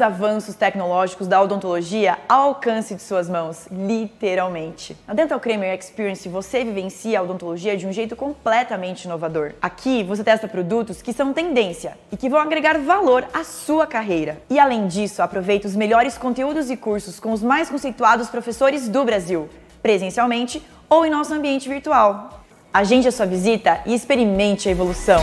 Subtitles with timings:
[0.00, 4.96] avanços tecnológicos da odontologia ao alcance de suas mãos, literalmente.
[5.06, 9.52] Na Dental Kramer Experience você vivencia a odontologia de um jeito completamente inovador.
[9.60, 14.40] Aqui você testa produtos que são tendência e que vão agregar valor à sua carreira.
[14.48, 19.04] E além disso, aproveita os melhores conteúdos e cursos com os mais conceituados professores do
[19.04, 19.48] Brasil,
[19.82, 22.42] presencialmente ou em nosso ambiente virtual.
[22.72, 25.20] Agende a sua visita e experimente a evolução.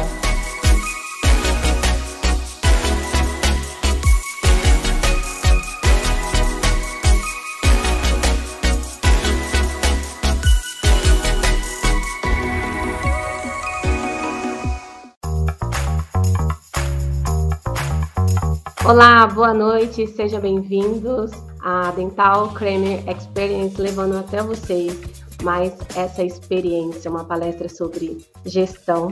[18.88, 24.98] Olá, boa noite, sejam bem-vindos à Dental Kramer Experience, levando até vocês
[25.44, 29.10] mais essa experiência, uma palestra sobre gestão.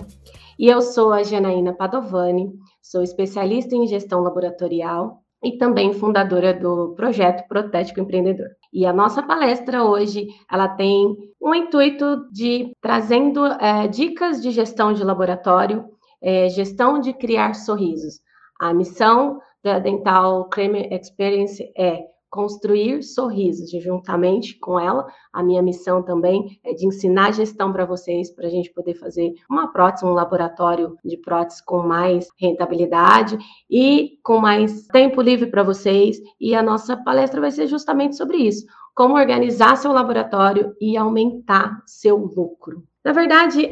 [0.57, 6.93] E eu sou a Janaína Padovani, sou especialista em gestão laboratorial e também fundadora do
[6.95, 8.47] projeto Protético Empreendedor.
[8.71, 14.93] E a nossa palestra hoje, ela tem o intuito de trazendo é, dicas de gestão
[14.93, 15.83] de laboratório,
[16.23, 18.21] é, gestão de criar sorrisos.
[18.57, 25.61] A missão da Dental Kramer Experience é construir sorrisos, e juntamente com ela, a minha
[25.63, 30.05] missão também é de ensinar gestão para vocês, para a gente poder fazer uma prótese,
[30.05, 36.17] um laboratório de prótese com mais rentabilidade e com mais tempo livre para vocês.
[36.39, 41.81] E a nossa palestra vai ser justamente sobre isso: como organizar seu laboratório e aumentar
[41.87, 42.83] seu lucro.
[43.05, 43.69] Na verdade,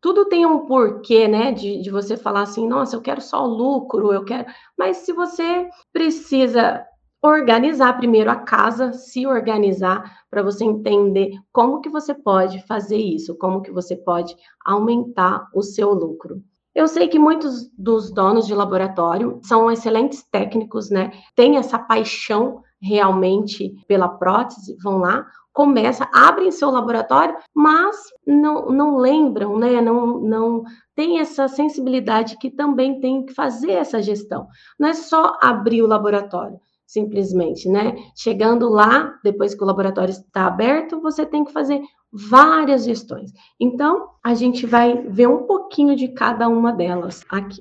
[0.00, 1.50] tudo tem um porquê, né?
[1.50, 4.46] De, de você falar assim, nossa, eu quero só lucro, eu quero.
[4.78, 6.86] Mas se você precisa
[7.20, 13.36] organizar primeiro a casa, se organizar para você entender como que você pode fazer isso,
[13.36, 16.40] como que você pode aumentar o seu lucro.
[16.72, 21.10] Eu sei que muitos dos donos de laboratório são excelentes técnicos, né?
[21.34, 25.26] Tem essa paixão realmente pela prótese, vão lá,
[25.58, 29.80] começa, abrem seu laboratório, mas não, não lembram, né?
[29.80, 30.62] Não, não
[30.94, 34.46] tem essa sensibilidade que também tem que fazer essa gestão.
[34.78, 37.96] Não é só abrir o laboratório, simplesmente, né?
[38.14, 41.82] Chegando lá, depois que o laboratório está aberto, você tem que fazer
[42.12, 43.32] várias gestões.
[43.58, 47.60] Então, a gente vai ver um pouquinho de cada uma delas aqui.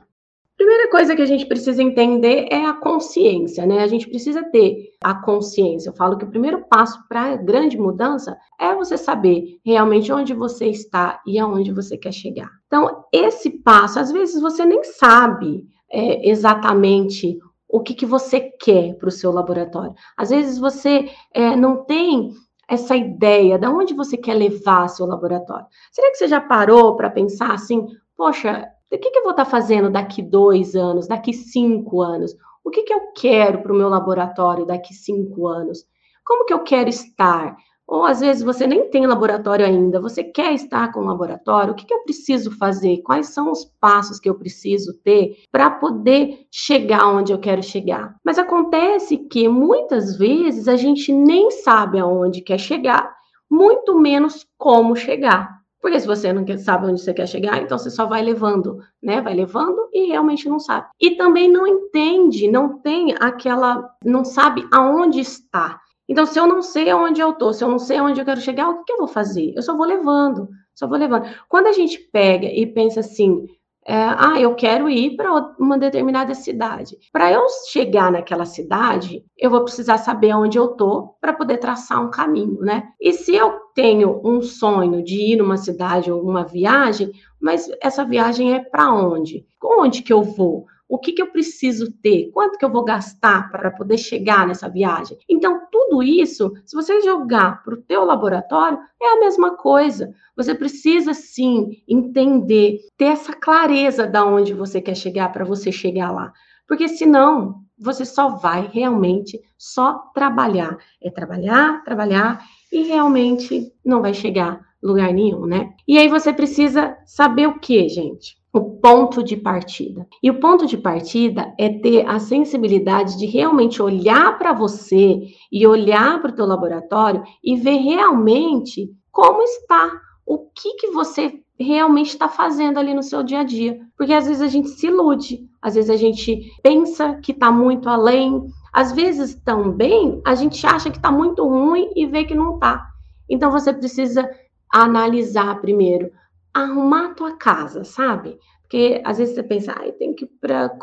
[0.58, 3.84] Primeira coisa que a gente precisa entender é a consciência, né?
[3.84, 5.90] A gente precisa ter a consciência.
[5.90, 10.34] Eu falo que o primeiro passo para a grande mudança é você saber realmente onde
[10.34, 12.50] você está e aonde você quer chegar.
[12.66, 17.38] Então, esse passo, às vezes você nem sabe é, exatamente
[17.70, 19.94] o que, que você quer para o seu laboratório.
[20.18, 22.32] Às vezes você é, não tem
[22.68, 25.68] essa ideia de onde você quer levar seu laboratório.
[25.92, 27.86] Será que você já parou para pensar assim,
[28.16, 32.36] poxa, o que, que eu vou estar tá fazendo daqui dois anos, daqui cinco anos?
[32.64, 35.86] O que, que eu quero para o meu laboratório daqui cinco anos?
[36.26, 37.56] Como que eu quero estar?
[37.88, 41.76] Ou às vezes você nem tem laboratório ainda, você quer estar com o laboratório, o
[41.76, 42.98] que, que eu preciso fazer?
[42.98, 48.14] Quais são os passos que eu preciso ter para poder chegar onde eu quero chegar?
[48.26, 53.10] Mas acontece que muitas vezes a gente nem sabe aonde quer chegar,
[53.50, 55.57] muito menos como chegar.
[55.82, 59.22] Porque se você não sabe onde você quer chegar, então você só vai levando, né?
[59.22, 60.88] Vai levando e realmente não sabe.
[61.00, 65.80] E também não entende, não tem aquela, não sabe aonde está.
[66.10, 68.40] Então, se eu não sei aonde eu tô, se eu não sei aonde eu quero
[68.40, 69.54] chegar, o que, eu vou fazer?
[69.56, 71.28] Eu só vou levando, só vou levando.
[71.50, 73.46] Quando a gente pega e pensa assim,
[73.86, 76.98] é, ah, eu quero ir para uma determinada cidade.
[77.12, 82.02] Para eu chegar naquela cidade, eu vou precisar saber onde eu tô para poder traçar
[82.02, 82.90] um caminho, né?
[83.00, 88.04] E se eu tenho um sonho de ir numa cidade ou uma viagem, mas essa
[88.04, 89.46] viagem é para onde?
[89.64, 90.66] Onde que eu vou?
[90.90, 92.32] O que, que eu preciso ter?
[92.34, 95.20] Quanto que eu vou gastar para poder chegar nessa viagem?
[95.30, 100.12] Então, tudo isso, se você jogar para o teu laboratório, é a mesma coisa.
[100.36, 106.12] Você precisa, sim, entender, ter essa clareza da onde você quer chegar para você chegar
[106.12, 106.34] lá.
[106.68, 110.78] Porque senão, você só vai realmente só trabalhar.
[111.00, 112.40] É trabalhar, trabalhar
[112.72, 115.74] e realmente não vai chegar lugar nenhum, né?
[115.88, 118.38] E aí você precisa saber o que, gente?
[118.58, 120.08] o ponto de partida.
[120.22, 125.22] E o ponto de partida é ter a sensibilidade de realmente olhar para você
[125.52, 129.92] e olhar para o teu laboratório e ver realmente como está,
[130.26, 133.80] o que que você realmente está fazendo ali no seu dia a dia.
[133.96, 137.90] Porque às vezes a gente se ilude, às vezes a gente pensa que está muito
[137.90, 138.44] além,
[138.78, 142.88] às vezes também a gente acha que está muito ruim e vê que não está.
[143.28, 144.30] Então você precisa
[144.72, 146.12] analisar primeiro
[146.54, 148.38] arrumar a tua casa, sabe?
[148.62, 150.78] Porque às vezes você pensa, ah, tem que ir para.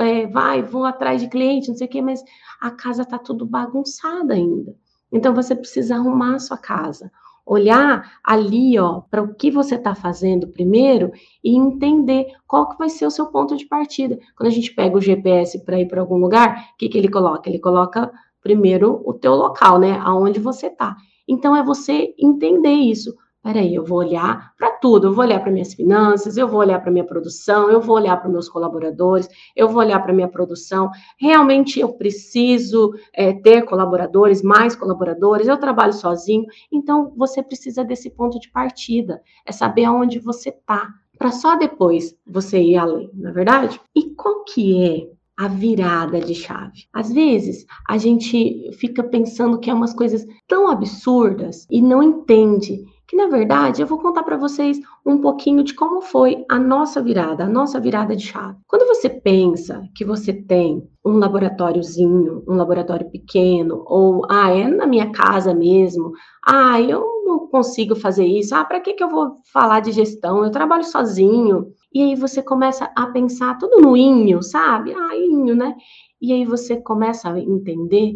[0.00, 2.24] É, vai, vou atrás de cliente, não sei o quê, mas
[2.60, 4.74] a casa está tudo bagunçada ainda.
[5.12, 7.08] Então você precisa arrumar a sua casa.
[7.48, 11.10] Olhar ali, ó, para o que você está fazendo primeiro
[11.42, 14.18] e entender qual que vai ser o seu ponto de partida.
[14.36, 17.08] Quando a gente pega o GPS para ir para algum lugar, o que, que ele
[17.08, 17.48] coloca?
[17.48, 18.12] Ele coloca
[18.42, 19.98] primeiro o teu local, né?
[20.04, 20.94] Aonde você está.
[21.26, 23.14] Então é você entender isso
[23.48, 26.82] peraí, eu vou olhar para tudo, eu vou olhar para minhas finanças, eu vou olhar
[26.82, 30.90] para minha produção, eu vou olhar para meus colaboradores, eu vou olhar para minha produção.
[31.18, 38.10] Realmente eu preciso é, ter colaboradores, mais colaboradores, eu trabalho sozinho, então você precisa desse
[38.10, 40.86] ponto de partida, é saber aonde você está,
[41.18, 43.80] para só depois você ir além, não é verdade?
[43.96, 46.88] E qual que é a virada de chave.
[46.92, 52.84] Às vezes, a gente fica pensando que é umas coisas tão absurdas e não entende
[53.08, 57.00] que na verdade eu vou contar para vocês um pouquinho de como foi a nossa
[57.02, 58.58] virada, a nossa virada de chave.
[58.66, 64.86] Quando você pensa que você tem um laboratóriozinho, um laboratório pequeno, ou ah, é na
[64.86, 66.12] minha casa mesmo,
[66.44, 70.44] ah, eu não consigo fazer isso, ah, para que, que eu vou falar de gestão?
[70.44, 71.72] Eu trabalho sozinho.
[71.92, 74.92] E aí você começa a pensar tudo no inho, sabe?
[74.92, 75.74] Ah, inho, né?
[76.20, 78.14] E aí você começa a entender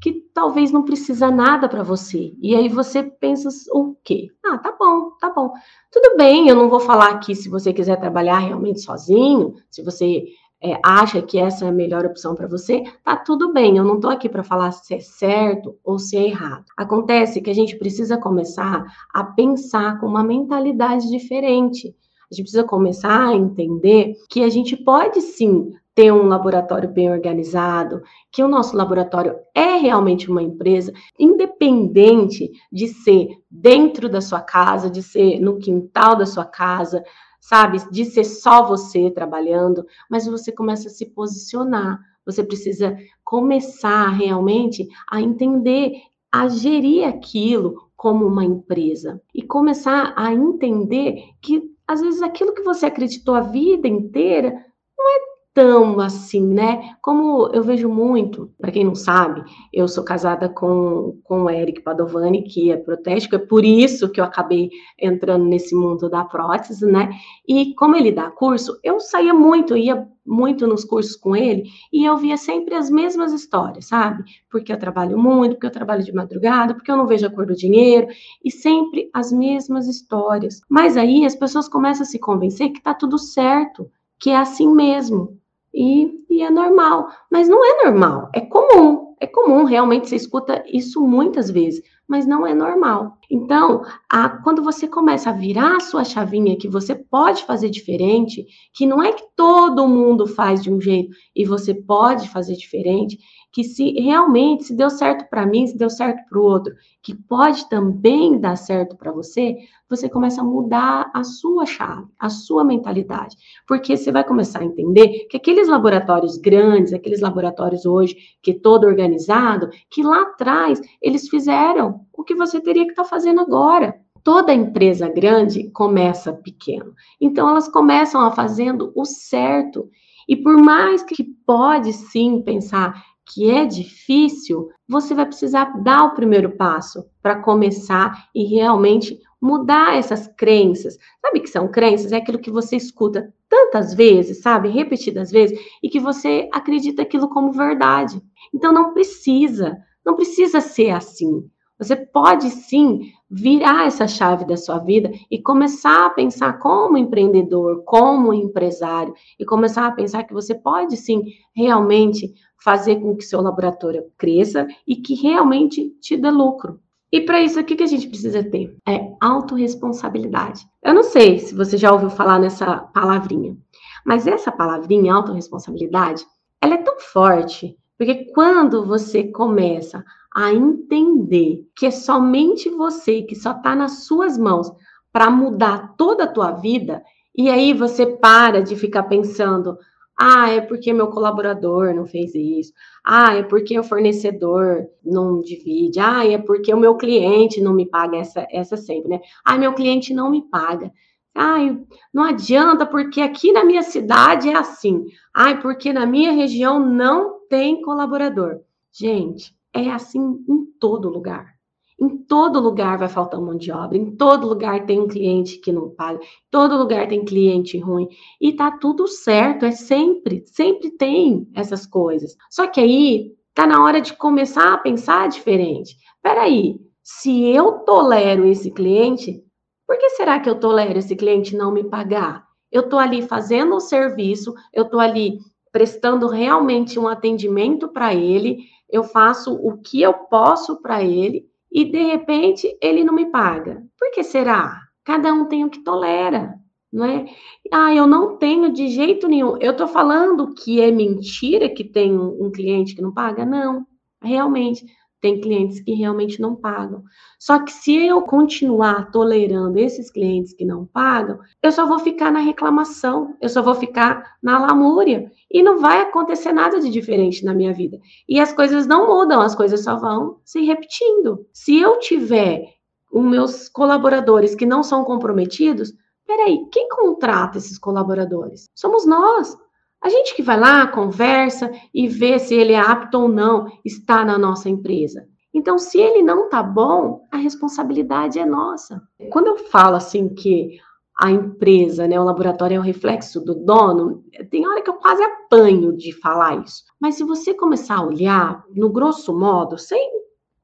[0.00, 2.32] que talvez não precisa nada para você.
[2.40, 4.28] E aí você pensa o quê?
[4.44, 5.52] Ah, tá bom, tá bom.
[5.90, 10.24] Tudo bem, eu não vou falar aqui se você quiser trabalhar realmente sozinho, se você
[10.60, 13.76] é, acha que essa é a melhor opção para você, tá tudo bem.
[13.76, 16.64] Eu não estou aqui para falar se é certo ou se é errado.
[16.76, 18.84] Acontece que a gente precisa começar
[19.14, 21.94] a pensar com uma mentalidade diferente.
[22.30, 27.10] A gente precisa começar a entender que a gente pode sim ter um laboratório bem
[27.10, 34.40] organizado, que o nosso laboratório é realmente uma empresa, independente de ser dentro da sua
[34.40, 37.02] casa, de ser no quintal da sua casa,
[37.40, 41.98] sabe, de ser só você trabalhando, mas você começa a se posicionar.
[42.24, 45.94] Você precisa começar realmente a entender,
[46.30, 52.62] a gerir aquilo como uma empresa e começar a entender que às vezes aquilo que
[52.62, 54.64] você acreditou a vida inteira
[54.96, 55.27] não é
[55.58, 56.94] tão assim, né?
[57.02, 61.82] Como eu vejo muito, para quem não sabe, eu sou casada com, com o Eric
[61.82, 66.86] Padovani, que é protético, é por isso que eu acabei entrando nesse mundo da prótese,
[66.86, 67.10] né?
[67.44, 72.04] E como ele dá curso, eu saía muito, ia muito nos cursos com ele e
[72.04, 74.22] eu via sempre as mesmas histórias, sabe?
[74.48, 77.46] Porque eu trabalho muito, porque eu trabalho de madrugada, porque eu não vejo a cor
[77.46, 78.06] do dinheiro
[78.44, 80.60] e sempre as mesmas histórias.
[80.70, 83.90] Mas aí as pessoas começam a se convencer que tá tudo certo,
[84.20, 85.36] que é assim mesmo
[85.72, 87.08] e, e é normal.
[87.30, 89.08] Mas não é normal, é comum.
[89.20, 93.18] É comum, realmente, você escuta isso muitas vezes, mas não é normal.
[93.28, 98.46] Então, a, quando você começa a virar a sua chavinha que você pode fazer diferente,
[98.72, 103.18] que não é que todo mundo faz de um jeito e você pode fazer diferente,
[103.52, 107.14] que se realmente se deu certo para mim, se deu certo para o outro, que
[107.14, 109.56] pode também dar certo para você,
[109.88, 113.36] você começa a mudar a sua chave, a sua mentalidade,
[113.66, 118.58] porque você vai começar a entender que aqueles laboratórios grandes, aqueles laboratórios hoje que é
[118.58, 123.40] todo organizado, que lá atrás eles fizeram o que você teria que estar tá fazendo
[123.40, 123.98] agora.
[124.22, 126.92] Toda empresa grande começa pequeno.
[127.20, 129.88] Então elas começam a fazendo o certo.
[130.28, 136.14] E por mais que pode sim pensar que é difícil, você vai precisar dar o
[136.14, 140.98] primeiro passo para começar e realmente mudar essas crenças.
[141.20, 142.12] Sabe que são crenças?
[142.12, 144.68] É aquilo que você escuta tantas vezes, sabe?
[144.68, 148.20] Repetidas vezes, e que você acredita aquilo como verdade.
[148.52, 151.48] Então não precisa, não precisa ser assim.
[151.78, 157.84] Você pode sim virar essa chave da sua vida e começar a pensar como empreendedor,
[157.84, 161.22] como empresário, e começar a pensar que você pode sim
[161.54, 166.80] realmente fazer com que seu laboratório cresça e que realmente te dê lucro.
[167.10, 168.76] E para isso, o que, a gente precisa ter?
[168.86, 170.66] É autorresponsabilidade.
[170.82, 173.56] Eu não sei se você já ouviu falar nessa palavrinha,
[174.04, 176.26] mas essa palavrinha, autorresponsabilidade,
[176.60, 183.34] ela é tão forte, porque quando você começa a entender que é somente você, que
[183.34, 184.70] só está nas suas mãos
[185.12, 187.02] para mudar toda a tua vida,
[187.36, 189.76] e aí você para de ficar pensando,
[190.16, 192.72] ah, é porque meu colaborador não fez isso.
[193.04, 196.00] Ah, é porque o fornecedor não divide.
[196.00, 199.20] Ah, é porque o meu cliente não me paga essa, essa sempre, né?
[199.44, 200.92] Ah, meu cliente não me paga.
[201.34, 201.78] Ai,
[202.12, 205.06] não adianta, porque aqui na minha cidade é assim.
[205.32, 208.60] Ai, porque na minha região não tem colaborador.
[208.92, 211.58] Gente, é assim em todo lugar.
[212.00, 215.72] Em todo lugar vai faltar mão de obra, em todo lugar tem um cliente que
[215.72, 218.08] não paga, em todo lugar tem cliente ruim.
[218.40, 222.36] E tá tudo certo, é sempre, sempre tem essas coisas.
[222.48, 225.96] Só que aí tá na hora de começar a pensar diferente.
[226.22, 229.42] Peraí, se eu tolero esse cliente,
[229.84, 232.46] por que será que eu tolero esse cliente não me pagar?
[232.70, 235.38] Eu tô ali fazendo o serviço, eu tô ali
[235.72, 241.84] prestando realmente um atendimento para ele, eu faço o que eu posso para ele e
[241.84, 243.82] de repente ele não me paga.
[243.98, 244.80] Por que será?
[245.04, 246.54] Cada um tem o que tolera,
[246.92, 247.26] não é?
[247.72, 249.56] Ah, eu não tenho de jeito nenhum.
[249.58, 253.44] Eu estou falando que é mentira que tem um, um cliente que não paga?
[253.44, 253.86] Não,
[254.22, 254.84] realmente.
[255.20, 257.02] Tem clientes que realmente não pagam.
[257.38, 262.30] Só que se eu continuar tolerando esses clientes que não pagam, eu só vou ficar
[262.30, 267.44] na reclamação, eu só vou ficar na lamúria e não vai acontecer nada de diferente
[267.44, 267.98] na minha vida.
[268.28, 271.46] E as coisas não mudam, as coisas só vão se repetindo.
[271.52, 272.74] Se eu tiver
[273.10, 275.92] os meus colaboradores que não são comprometidos,
[276.26, 278.66] peraí, quem contrata esses colaboradores?
[278.74, 279.56] Somos nós.
[280.02, 284.24] A gente que vai lá, conversa e vê se ele é apto ou não estar
[284.24, 285.26] na nossa empresa.
[285.52, 289.02] Então, se ele não tá bom, a responsabilidade é nossa.
[289.30, 290.78] Quando eu falo assim que
[291.20, 295.20] a empresa, né, o laboratório é o reflexo do dono, tem hora que eu quase
[295.20, 296.84] apanho de falar isso.
[297.00, 300.12] Mas se você começar a olhar no grosso modo, sem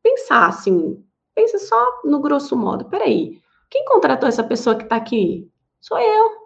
[0.00, 1.02] pensar assim,
[1.34, 2.84] pensa só no grosso modo.
[2.84, 5.50] Peraí, quem contratou essa pessoa que está aqui?
[5.80, 6.43] Sou eu.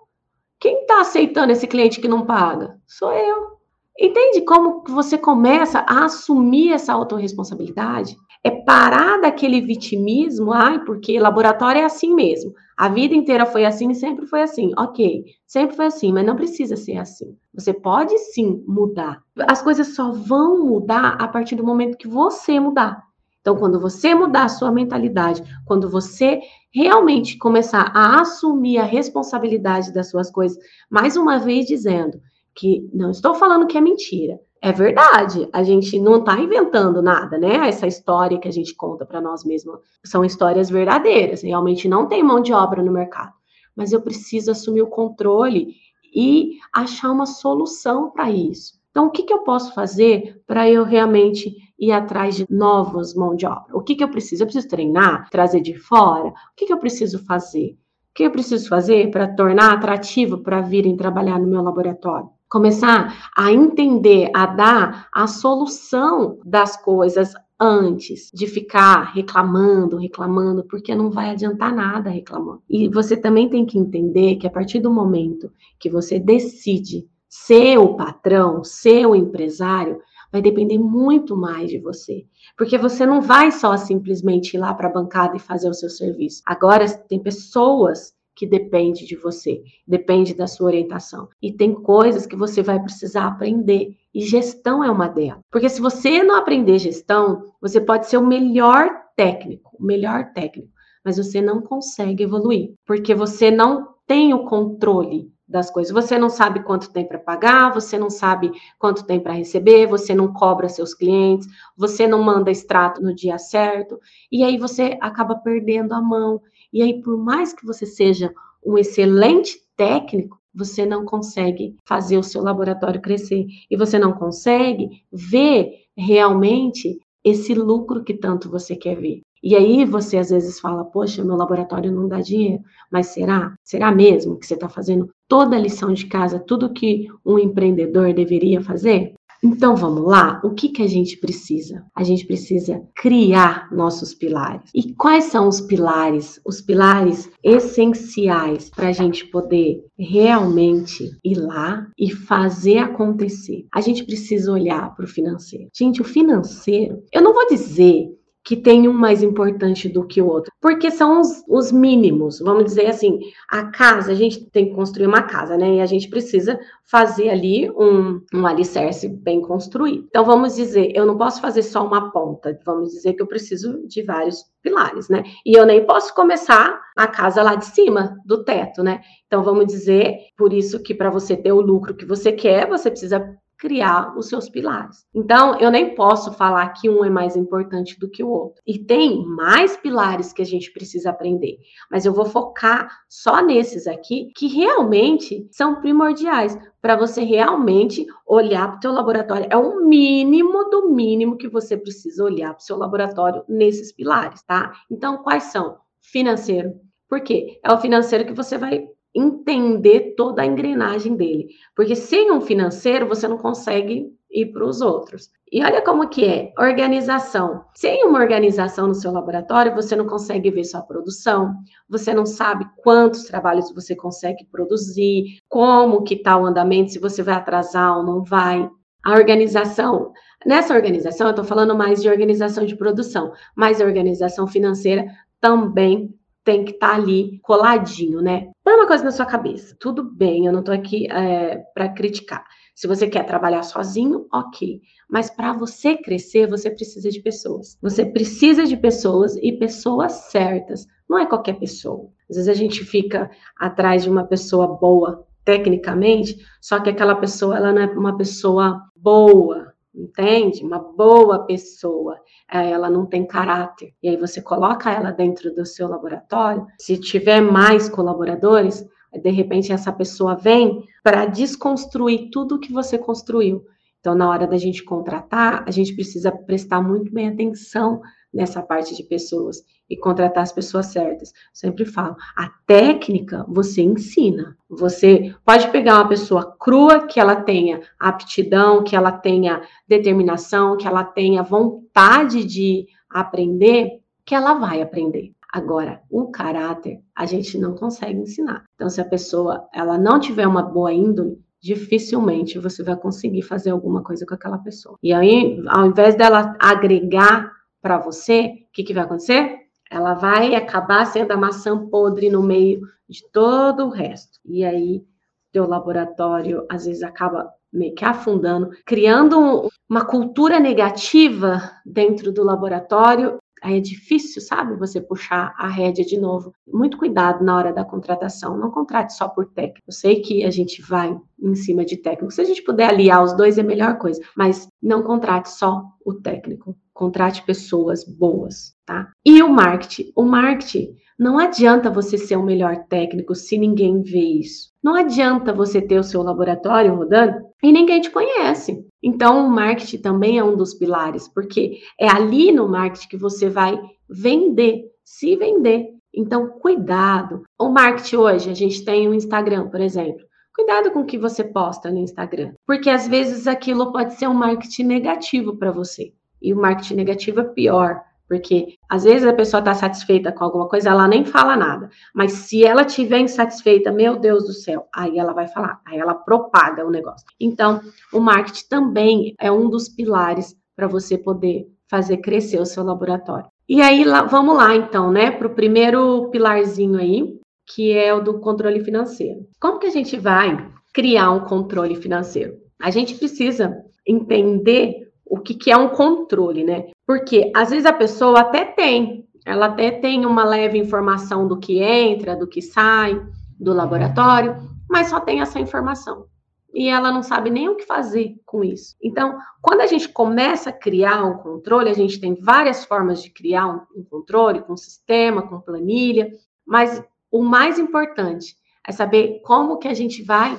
[0.60, 2.76] Quem está aceitando esse cliente que não paga?
[2.86, 3.58] Sou eu.
[4.00, 8.16] Entende como você começa a assumir essa autorresponsabilidade?
[8.44, 12.52] É parar daquele vitimismo, ai, porque laboratório é assim mesmo.
[12.76, 14.72] A vida inteira foi assim e sempre foi assim.
[14.78, 17.36] Ok, sempre foi assim, mas não precisa ser assim.
[17.52, 19.20] Você pode sim mudar.
[19.48, 23.02] As coisas só vão mudar a partir do momento que você mudar.
[23.40, 26.40] Então, quando você mudar a sua mentalidade, quando você
[26.72, 30.58] realmente começar a assumir a responsabilidade das suas coisas,
[30.90, 32.20] mais uma vez dizendo
[32.54, 35.48] que não estou falando que é mentira, é verdade.
[35.52, 37.68] A gente não está inventando nada, né?
[37.68, 41.42] Essa história que a gente conta para nós mesmos são histórias verdadeiras.
[41.42, 43.32] Realmente não tem mão de obra no mercado,
[43.76, 45.74] mas eu preciso assumir o controle
[46.14, 48.78] e achar uma solução para isso.
[48.90, 53.36] Então, o que, que eu posso fazer para eu realmente ir atrás de novas mãos
[53.36, 53.76] de obra?
[53.76, 54.42] O que, que eu preciso?
[54.42, 56.28] Eu preciso treinar, trazer de fora?
[56.28, 57.78] O que, que eu preciso fazer?
[58.10, 62.28] O que eu preciso fazer para tornar atrativo para virem trabalhar no meu laboratório?
[62.48, 70.94] Começar a entender, a dar a solução das coisas antes de ficar reclamando, reclamando, porque
[70.94, 72.62] não vai adiantar nada reclamando.
[72.68, 77.78] E você também tem que entender que a partir do momento que você decide ser
[77.78, 82.24] o patrão, ser o empresário, vai depender muito mais de você.
[82.56, 85.88] Porque você não vai só simplesmente ir lá para a bancada e fazer o seu
[85.88, 86.42] serviço.
[86.46, 91.28] Agora tem pessoas que dependem de você, depende da sua orientação.
[91.42, 93.96] E tem coisas que você vai precisar aprender.
[94.14, 95.40] E gestão é uma delas.
[95.50, 100.70] Porque se você não aprender gestão, você pode ser o melhor técnico, o melhor técnico,
[101.04, 105.92] mas você não consegue evoluir, porque você não tem o controle das coisas.
[105.92, 110.14] Você não sabe quanto tem para pagar, você não sabe quanto tem para receber, você
[110.14, 113.98] não cobra seus clientes, você não manda extrato no dia certo,
[114.30, 116.40] e aí você acaba perdendo a mão.
[116.72, 118.32] E aí, por mais que você seja
[118.64, 125.04] um excelente técnico, você não consegue fazer o seu laboratório crescer e você não consegue
[125.10, 129.22] ver realmente esse lucro que tanto você quer ver.
[129.42, 133.54] E aí você às vezes fala, poxa, meu laboratório não dá dinheiro, mas será?
[133.62, 138.12] Será mesmo que você está fazendo toda a lição de casa, tudo que um empreendedor
[138.12, 139.14] deveria fazer?
[139.42, 141.84] Então vamos lá, o que, que a gente precisa?
[141.94, 144.68] A gente precisa criar nossos pilares.
[144.74, 146.40] E quais são os pilares?
[146.44, 153.64] Os pilares essenciais para a gente poder realmente ir lá e fazer acontecer.
[153.72, 155.68] A gente precisa olhar para o financeiro.
[155.72, 158.17] Gente, o financeiro, eu não vou dizer
[158.48, 162.64] que tem um mais importante do que o outro, porque são os, os, mínimos, vamos
[162.64, 166.08] dizer assim, a casa, a gente tem que construir uma casa, né, e a gente
[166.08, 166.58] precisa
[166.90, 170.06] fazer ali um, um alicerce bem construído.
[170.08, 173.86] Então, vamos dizer, eu não posso fazer só uma ponta, vamos dizer que eu preciso
[173.86, 178.42] de vários pilares, né, e eu nem posso começar a casa lá de cima, do
[178.44, 182.32] teto, né, então vamos dizer, por isso que para você ter o lucro que você
[182.32, 183.22] quer, você precisa
[183.58, 185.04] criar os seus pilares.
[185.12, 188.62] Então, eu nem posso falar que um é mais importante do que o outro.
[188.66, 191.58] E tem mais pilares que a gente precisa aprender,
[191.90, 198.68] mas eu vou focar só nesses aqui que realmente são primordiais para você realmente olhar
[198.68, 199.48] para o seu laboratório.
[199.50, 204.42] É o mínimo do mínimo que você precisa olhar para o seu laboratório nesses pilares,
[204.42, 204.72] tá?
[204.90, 205.78] Então, quais são?
[206.00, 206.74] Financeiro.
[207.08, 207.58] Por quê?
[207.62, 211.48] É o financeiro que você vai entender toda a engrenagem dele.
[211.74, 215.30] Porque sem um financeiro, você não consegue ir para os outros.
[215.50, 217.64] E olha como que é, organização.
[217.74, 221.54] Sem uma organização no seu laboratório, você não consegue ver sua produção,
[221.88, 227.22] você não sabe quantos trabalhos você consegue produzir, como que está o andamento, se você
[227.22, 228.68] vai atrasar ou não vai.
[229.02, 230.12] A organização,
[230.44, 235.06] nessa organização, eu estou falando mais de organização de produção, mas a organização financeira
[235.40, 236.14] também
[236.48, 238.48] tem que estar tá ali coladinho, né?
[238.64, 239.76] Põe uma coisa na sua cabeça.
[239.78, 242.42] Tudo bem, eu não estou aqui é, para criticar.
[242.74, 244.80] Se você quer trabalhar sozinho, ok.
[245.10, 247.76] Mas para você crescer, você precisa de pessoas.
[247.82, 250.86] Você precisa de pessoas e pessoas certas.
[251.06, 252.08] Não é qualquer pessoa.
[252.30, 257.58] Às vezes a gente fica atrás de uma pessoa boa tecnicamente, só que aquela pessoa
[257.58, 259.67] ela não é uma pessoa boa,
[259.98, 260.64] entende?
[260.64, 262.18] Uma boa pessoa,
[262.50, 263.92] é, ela não tem caráter.
[264.02, 266.66] E aí você coloca ela dentro do seu laboratório.
[266.78, 273.64] Se tiver mais colaboradores, de repente essa pessoa vem para desconstruir tudo que você construiu.
[274.00, 278.00] Então, na hora da gente contratar, a gente precisa prestar muito bem atenção
[278.32, 281.32] nessa parte de pessoas e contratar as pessoas certas.
[281.52, 284.56] Sempre falo, a técnica você ensina.
[284.68, 290.86] Você pode pegar uma pessoa crua que ela tenha aptidão, que ela tenha determinação, que
[290.86, 295.32] ela tenha vontade de aprender, que ela vai aprender.
[295.50, 298.64] Agora, o caráter a gente não consegue ensinar.
[298.74, 303.70] Então, se a pessoa ela não tiver uma boa índole, dificilmente você vai conseguir fazer
[303.70, 304.96] alguma coisa com aquela pessoa.
[305.02, 309.56] E aí, ao invés dela agregar para você, o que, que vai acontecer?
[309.90, 314.38] Ela vai acabar sendo a maçã podre no meio de todo o resto.
[314.44, 315.02] E aí,
[315.50, 323.38] teu laboratório às vezes acaba meio que afundando, criando uma cultura negativa dentro do laboratório
[323.62, 326.52] Aí é difícil, sabe, você puxar a rédea de novo.
[326.66, 328.56] Muito cuidado na hora da contratação.
[328.56, 329.82] Não contrate só por técnico.
[329.86, 332.32] Eu sei que a gente vai em cima de técnico.
[332.32, 334.20] Se a gente puder aliar os dois, é a melhor coisa.
[334.36, 336.76] Mas não contrate só o técnico.
[336.98, 339.12] Contrate pessoas boas, tá?
[339.24, 340.10] E o marketing.
[340.16, 344.72] O marketing, não adianta você ser o melhor técnico se ninguém vê isso.
[344.82, 348.84] Não adianta você ter o seu laboratório rodando e ninguém te conhece.
[349.00, 353.48] Então, o marketing também é um dos pilares, porque é ali no marketing que você
[353.48, 353.80] vai
[354.10, 355.90] vender, se vender.
[356.12, 357.44] Então, cuidado.
[357.56, 360.26] O marketing hoje, a gente tem o Instagram, por exemplo.
[360.52, 364.34] Cuidado com o que você posta no Instagram, porque às vezes aquilo pode ser um
[364.34, 366.12] marketing negativo para você.
[366.40, 370.68] E o marketing negativo é pior, porque às vezes a pessoa está satisfeita com alguma
[370.68, 371.88] coisa, ela nem fala nada.
[372.14, 376.14] Mas se ela estiver insatisfeita, meu Deus do céu, aí ela vai falar, aí ela
[376.14, 377.26] propaga o negócio.
[377.40, 377.80] Então,
[378.12, 383.48] o marketing também é um dos pilares para você poder fazer crescer o seu laboratório.
[383.66, 388.20] E aí, lá, vamos lá então, né, para o primeiro pilarzinho aí, que é o
[388.20, 389.46] do controle financeiro.
[389.60, 392.56] Como que a gente vai criar um controle financeiro?
[392.80, 396.86] A gente precisa entender o que, que é um controle, né?
[397.06, 401.78] Porque às vezes a pessoa até tem, ela até tem uma leve informação do que
[401.78, 403.20] entra, do que sai
[403.58, 404.56] do laboratório,
[404.88, 406.26] mas só tem essa informação.
[406.72, 408.94] E ela não sabe nem o que fazer com isso.
[409.02, 413.30] Então, quando a gente começa a criar um controle, a gente tem várias formas de
[413.30, 416.30] criar um, um controle, com sistema, com planilha,
[416.66, 418.54] mas o mais importante
[418.86, 420.58] é saber como que a gente vai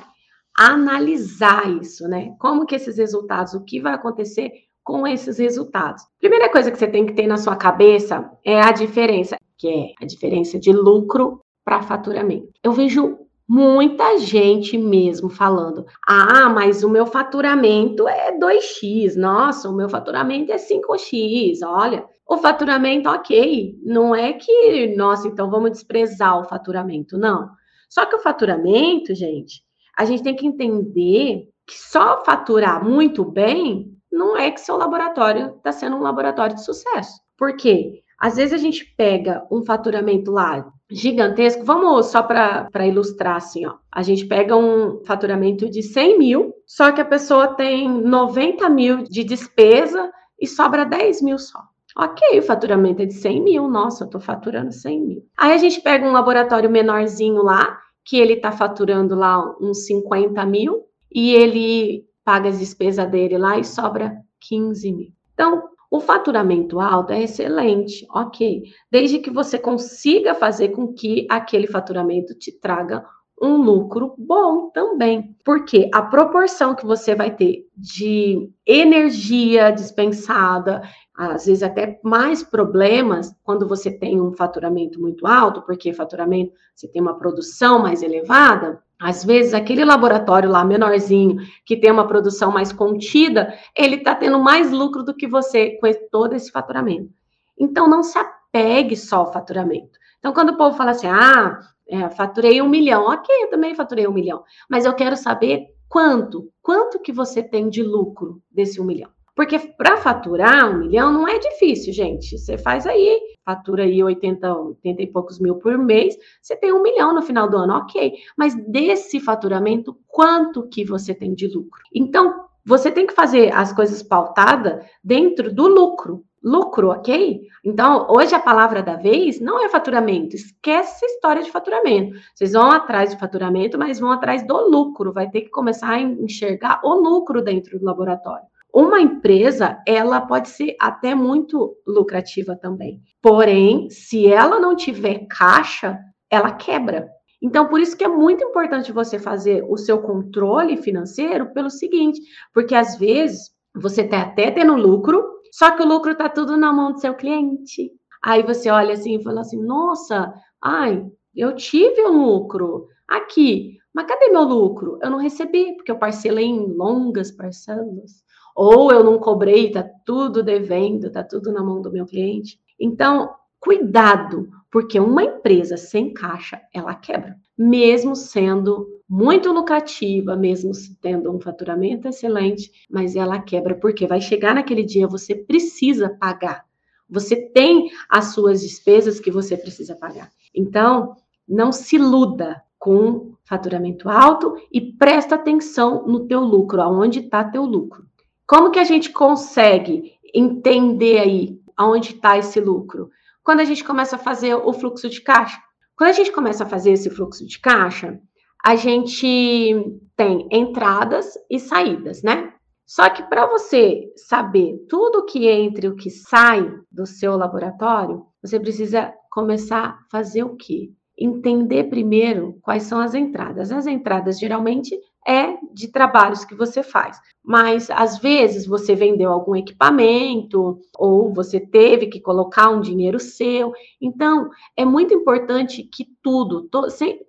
[0.60, 2.34] analisar isso, né?
[2.38, 4.52] Como que esses resultados, o que vai acontecer
[4.84, 6.02] com esses resultados?
[6.18, 9.92] Primeira coisa que você tem que ter na sua cabeça é a diferença, que é
[10.02, 12.50] a diferença de lucro para faturamento.
[12.62, 13.18] Eu vejo
[13.48, 19.16] muita gente mesmo falando: "Ah, mas o meu faturamento é 2x.
[19.16, 21.62] Nossa, o meu faturamento é 5x.
[21.62, 27.48] Olha, o faturamento, OK, não é que, nossa, então vamos desprezar o faturamento, não.
[27.88, 29.64] Só que o faturamento, gente,
[29.96, 35.54] a gente tem que entender que só faturar muito bem não é que seu laboratório
[35.56, 37.20] está sendo um laboratório de sucesso.
[37.36, 38.02] Por quê?
[38.18, 43.76] Às vezes a gente pega um faturamento lá gigantesco, vamos só para ilustrar assim, ó.
[43.90, 49.04] A gente pega um faturamento de 100 mil, só que a pessoa tem 90 mil
[49.04, 51.60] de despesa e sobra 10 mil só.
[51.96, 55.22] Ok, o faturamento é de 100 mil, nossa, eu estou faturando 100 mil.
[55.36, 60.44] Aí a gente pega um laboratório menorzinho lá, que ele está faturando lá uns 50
[60.46, 65.12] mil e ele paga as despesas dele lá e sobra 15 mil.
[65.34, 71.66] Então, o faturamento alto é excelente, ok, desde que você consiga fazer com que aquele
[71.66, 73.04] faturamento te traga
[73.40, 80.82] um lucro bom também, porque a proporção que você vai ter de energia dispensada,
[81.16, 86.86] às vezes até mais problemas quando você tem um faturamento muito alto, porque faturamento você
[86.86, 92.52] tem uma produção mais elevada, às vezes aquele laboratório lá menorzinho, que tem uma produção
[92.52, 97.10] mais contida, ele está tendo mais lucro do que você com todo esse faturamento.
[97.58, 99.98] Então não se apegue só ao faturamento.
[100.20, 101.58] Então, quando o povo fala assim, ah,
[101.90, 103.04] é, faturei um milhão.
[103.04, 104.42] Ok, eu também faturei um milhão.
[104.68, 106.50] Mas eu quero saber quanto.
[106.62, 109.10] Quanto que você tem de lucro desse um milhão?
[109.34, 112.36] Porque para faturar um milhão não é difícil, gente.
[112.36, 116.82] Você faz aí, fatura aí 80, 80 e poucos mil por mês, você tem um
[116.82, 118.12] milhão no final do ano, ok.
[118.36, 121.80] Mas desse faturamento, quanto que você tem de lucro?
[121.94, 127.40] Então, você tem que fazer as coisas pautadas dentro do lucro lucro, ok?
[127.64, 130.34] Então, hoje a palavra da vez não é faturamento.
[130.34, 132.18] Esquece a história de faturamento.
[132.34, 135.12] Vocês vão atrás de faturamento, mas vão atrás do lucro.
[135.12, 138.44] Vai ter que começar a enxergar o lucro dentro do laboratório.
[138.72, 143.02] Uma empresa, ela pode ser até muito lucrativa também.
[143.20, 145.98] Porém, se ela não tiver caixa,
[146.30, 147.08] ela quebra.
[147.42, 152.20] Então, por isso que é muito importante você fazer o seu controle financeiro pelo seguinte,
[152.54, 156.72] porque às vezes você está até tendo lucro, só que o lucro está tudo na
[156.72, 157.92] mão do seu cliente.
[158.22, 160.32] Aí você olha assim e fala assim: nossa,
[160.62, 164.98] ai, eu tive um lucro aqui, mas cadê meu lucro?
[165.02, 168.24] Eu não recebi, porque eu parcelei em longas parcelas.
[168.54, 172.58] Ou eu não cobrei, tá tudo devendo, tá tudo na mão do meu cliente.
[172.78, 180.70] Então, cuidado, porque uma empresa sem caixa, ela quebra, mesmo sendo muito lucrativa, mesmo
[181.02, 186.64] tendo um faturamento excelente, mas ela quebra porque vai chegar naquele dia você precisa pagar.
[187.08, 190.30] Você tem as suas despesas que você precisa pagar.
[190.54, 191.16] Então,
[191.48, 197.64] não se iluda com faturamento alto e presta atenção no teu lucro, aonde está teu
[197.64, 198.06] lucro.
[198.46, 203.10] Como que a gente consegue entender aí aonde está esse lucro?
[203.42, 205.60] Quando a gente começa a fazer o fluxo de caixa.
[205.96, 208.20] Quando a gente começa a fazer esse fluxo de caixa,
[208.64, 209.74] a gente
[210.16, 212.52] tem entradas e saídas, né?
[212.86, 218.26] Só que para você saber tudo que entra e o que sai do seu laboratório,
[218.42, 220.90] você precisa começar a fazer o quê?
[221.16, 223.70] Entender primeiro quais são as entradas.
[223.70, 229.54] As entradas geralmente é de trabalhos que você faz, mas às vezes você vendeu algum
[229.54, 233.72] equipamento ou você teve que colocar um dinheiro seu.
[234.00, 237.20] Então, é muito importante que tudo, to, sem,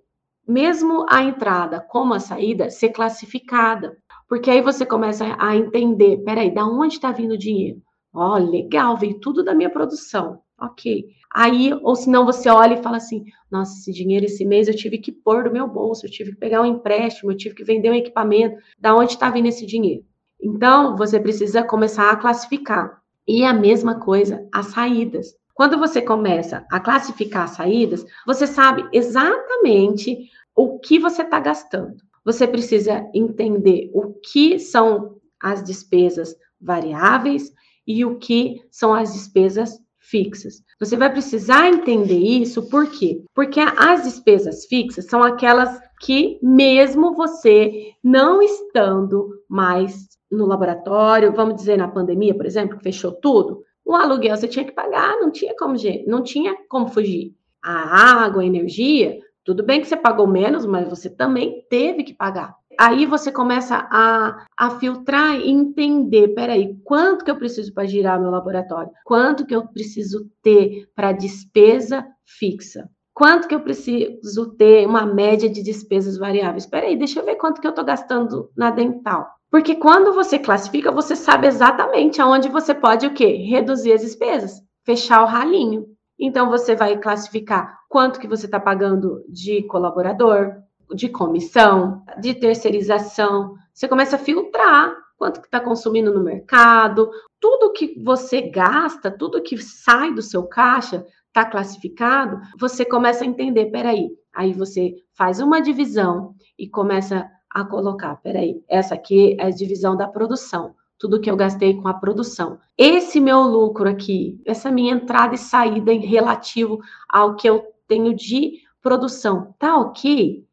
[0.46, 3.96] mesmo a entrada como a saída, ser classificada.
[4.28, 7.82] Porque aí você começa a entender, peraí, da onde está vindo o dinheiro?
[8.14, 10.40] Ó, oh, legal, veio tudo da minha produção.
[10.60, 11.06] Ok.
[11.34, 14.98] Aí, ou senão você olha e fala assim, nossa, esse dinheiro esse mês eu tive
[14.98, 17.90] que pôr do meu bolso, eu tive que pegar um empréstimo, eu tive que vender
[17.90, 18.56] um equipamento.
[18.78, 20.04] Da onde está vindo esse dinheiro?
[20.40, 23.00] Então, você precisa começar a classificar.
[23.26, 25.34] E a mesma coisa, as saídas.
[25.54, 31.96] Quando você começa a classificar as saídas, você sabe exatamente o que você está gastando.
[32.24, 37.52] Você precisa entender o que são as despesas variáveis
[37.86, 40.62] e o que são as despesas fixas.
[40.78, 43.22] Você vai precisar entender isso, por quê?
[43.34, 51.56] Porque as despesas fixas são aquelas que, mesmo você não estando mais no laboratório, vamos
[51.56, 55.30] dizer na pandemia, por exemplo, que fechou tudo, o aluguel você tinha que pagar, não
[55.30, 55.74] tinha como,
[56.06, 57.34] não tinha como fugir.
[57.62, 62.14] A água, a energia, tudo bem que você pagou menos, mas você também teve que
[62.14, 62.54] pagar.
[62.78, 68.20] Aí você começa a, a filtrar e entender, peraí, quanto que eu preciso para girar
[68.20, 68.90] meu laboratório?
[69.04, 72.88] Quanto que eu preciso ter para despesa fixa?
[73.14, 76.64] Quanto que eu preciso ter uma média de despesas variáveis?
[76.64, 79.28] Peraí, deixa eu ver quanto que eu estou gastando na dental.
[79.52, 83.36] Porque quando você classifica, você sabe exatamente aonde você pode o quê?
[83.36, 85.84] Reduzir as despesas, fechar o ralinho.
[86.18, 90.54] Então você vai classificar quanto que você está pagando de colaborador,
[90.94, 93.54] de comissão, de terceirização.
[93.74, 99.42] Você começa a filtrar quanto que está consumindo no mercado, tudo que você gasta, tudo
[99.42, 105.40] que sai do seu caixa está classificado, você começa a entender, peraí, aí você faz
[105.40, 111.20] uma divisão e começa a colocar, peraí, essa aqui é a divisão da produção, tudo
[111.20, 112.58] que eu gastei com a produção.
[112.78, 118.14] Esse meu lucro aqui, essa minha entrada e saída em relativo ao que eu tenho
[118.14, 120.46] de produção, tá ok?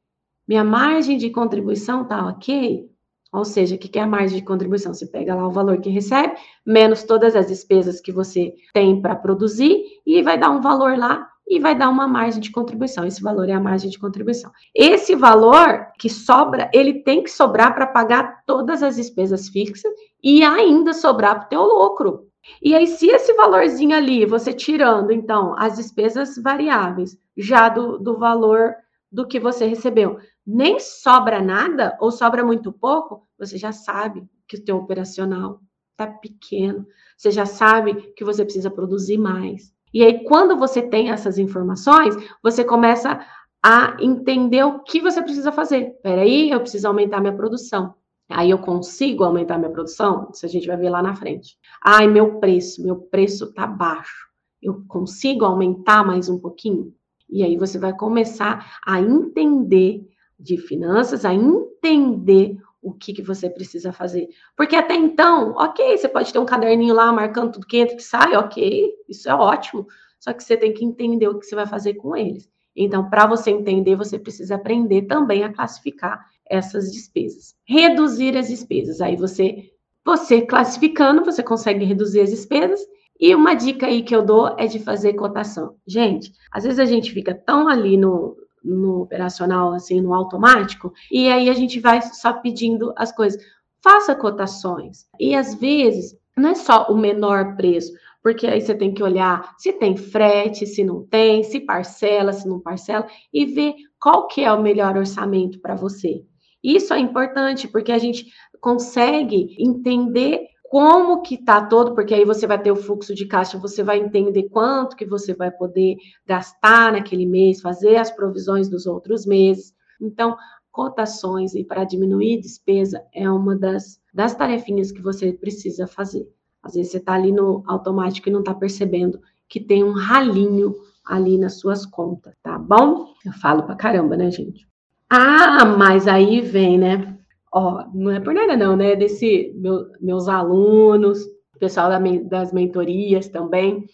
[0.48, 2.90] Minha margem de contribuição tá ok?
[3.32, 4.94] Ou seja, o que é a margem de contribuição?
[4.94, 6.34] Você pega lá o valor que recebe,
[6.66, 11.30] menos todas as despesas que você tem para produzir, e vai dar um valor lá
[11.50, 13.04] e vai dar uma margem de contribuição.
[13.06, 14.52] Esse valor é a margem de contribuição.
[14.74, 19.92] Esse valor que sobra, ele tem que sobrar para pagar todas as despesas fixas
[20.24, 22.30] e ainda sobrar para o teu lucro.
[22.62, 28.18] E aí, se esse valorzinho ali, você tirando, então, as despesas variáveis, já do, do
[28.18, 28.76] valor
[29.12, 34.58] do que você recebeu, nem sobra nada ou sobra muito pouco, você já sabe que
[34.58, 35.60] o teu operacional
[35.92, 36.86] está pequeno,
[37.18, 39.74] você já sabe que você precisa produzir mais.
[39.94, 43.20] E aí, quando você tem essas informações, você começa
[43.64, 45.96] a entender o que você precisa fazer.
[46.02, 47.94] Peraí, eu preciso aumentar minha produção.
[48.30, 50.30] Aí eu consigo aumentar minha produção?
[50.32, 51.58] Isso a gente vai ver lá na frente.
[51.84, 54.30] Ai, meu preço, meu preço tá baixo.
[54.62, 56.94] Eu consigo aumentar mais um pouquinho?
[57.28, 60.08] E aí você vai começar a entender
[60.40, 64.30] de finanças, a entender o que, que você precisa fazer.
[64.56, 68.04] Porque até então, ok, você pode ter um caderninho lá marcando tudo que entra que
[68.04, 69.86] sai, ok, isso é ótimo.
[70.20, 72.50] Só que você tem que entender o que você vai fazer com eles.
[72.76, 77.56] Então, para você entender, você precisa aprender também a classificar essas despesas.
[77.66, 79.02] Reduzir as despesas.
[79.02, 79.72] Aí você,
[80.06, 82.80] você classificando, você consegue reduzir as despesas.
[83.20, 85.76] E uma dica aí que eu dou é de fazer cotação.
[85.86, 91.30] Gente, às vezes a gente fica tão ali no, no operacional, assim, no automático, e
[91.30, 93.42] aí a gente vai só pedindo as coisas.
[93.82, 95.06] Faça cotações.
[95.20, 99.56] E às vezes, não é só o menor preço, porque aí você tem que olhar
[99.58, 104.44] se tem frete, se não tem, se parcela, se não parcela, e ver qual que
[104.44, 106.24] é o melhor orçamento para você.
[106.64, 108.26] Isso é importante porque a gente
[108.60, 113.58] consegue entender como que tá todo, porque aí você vai ter o fluxo de caixa,
[113.58, 118.86] você vai entender quanto que você vai poder gastar naquele mês, fazer as provisões dos
[118.86, 119.74] outros meses.
[120.00, 120.38] Então,
[120.72, 126.30] cotações e para diminuir despesa é uma das, das tarefinhas que você precisa fazer.
[126.62, 130.76] Às vezes você está ali no automático e não está percebendo que tem um ralinho
[131.04, 133.08] ali nas suas contas, tá bom?
[133.26, 134.68] Eu falo pra caramba, né, gente?
[135.10, 137.19] Ah, mas aí vem, né?
[137.52, 138.96] Ó, não é por nada não, né?
[138.96, 141.26] Desse meu, meus alunos,
[141.60, 143.86] pessoal da, das mentorias também,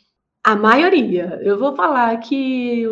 [0.44, 2.86] a maioria, eu vou falar que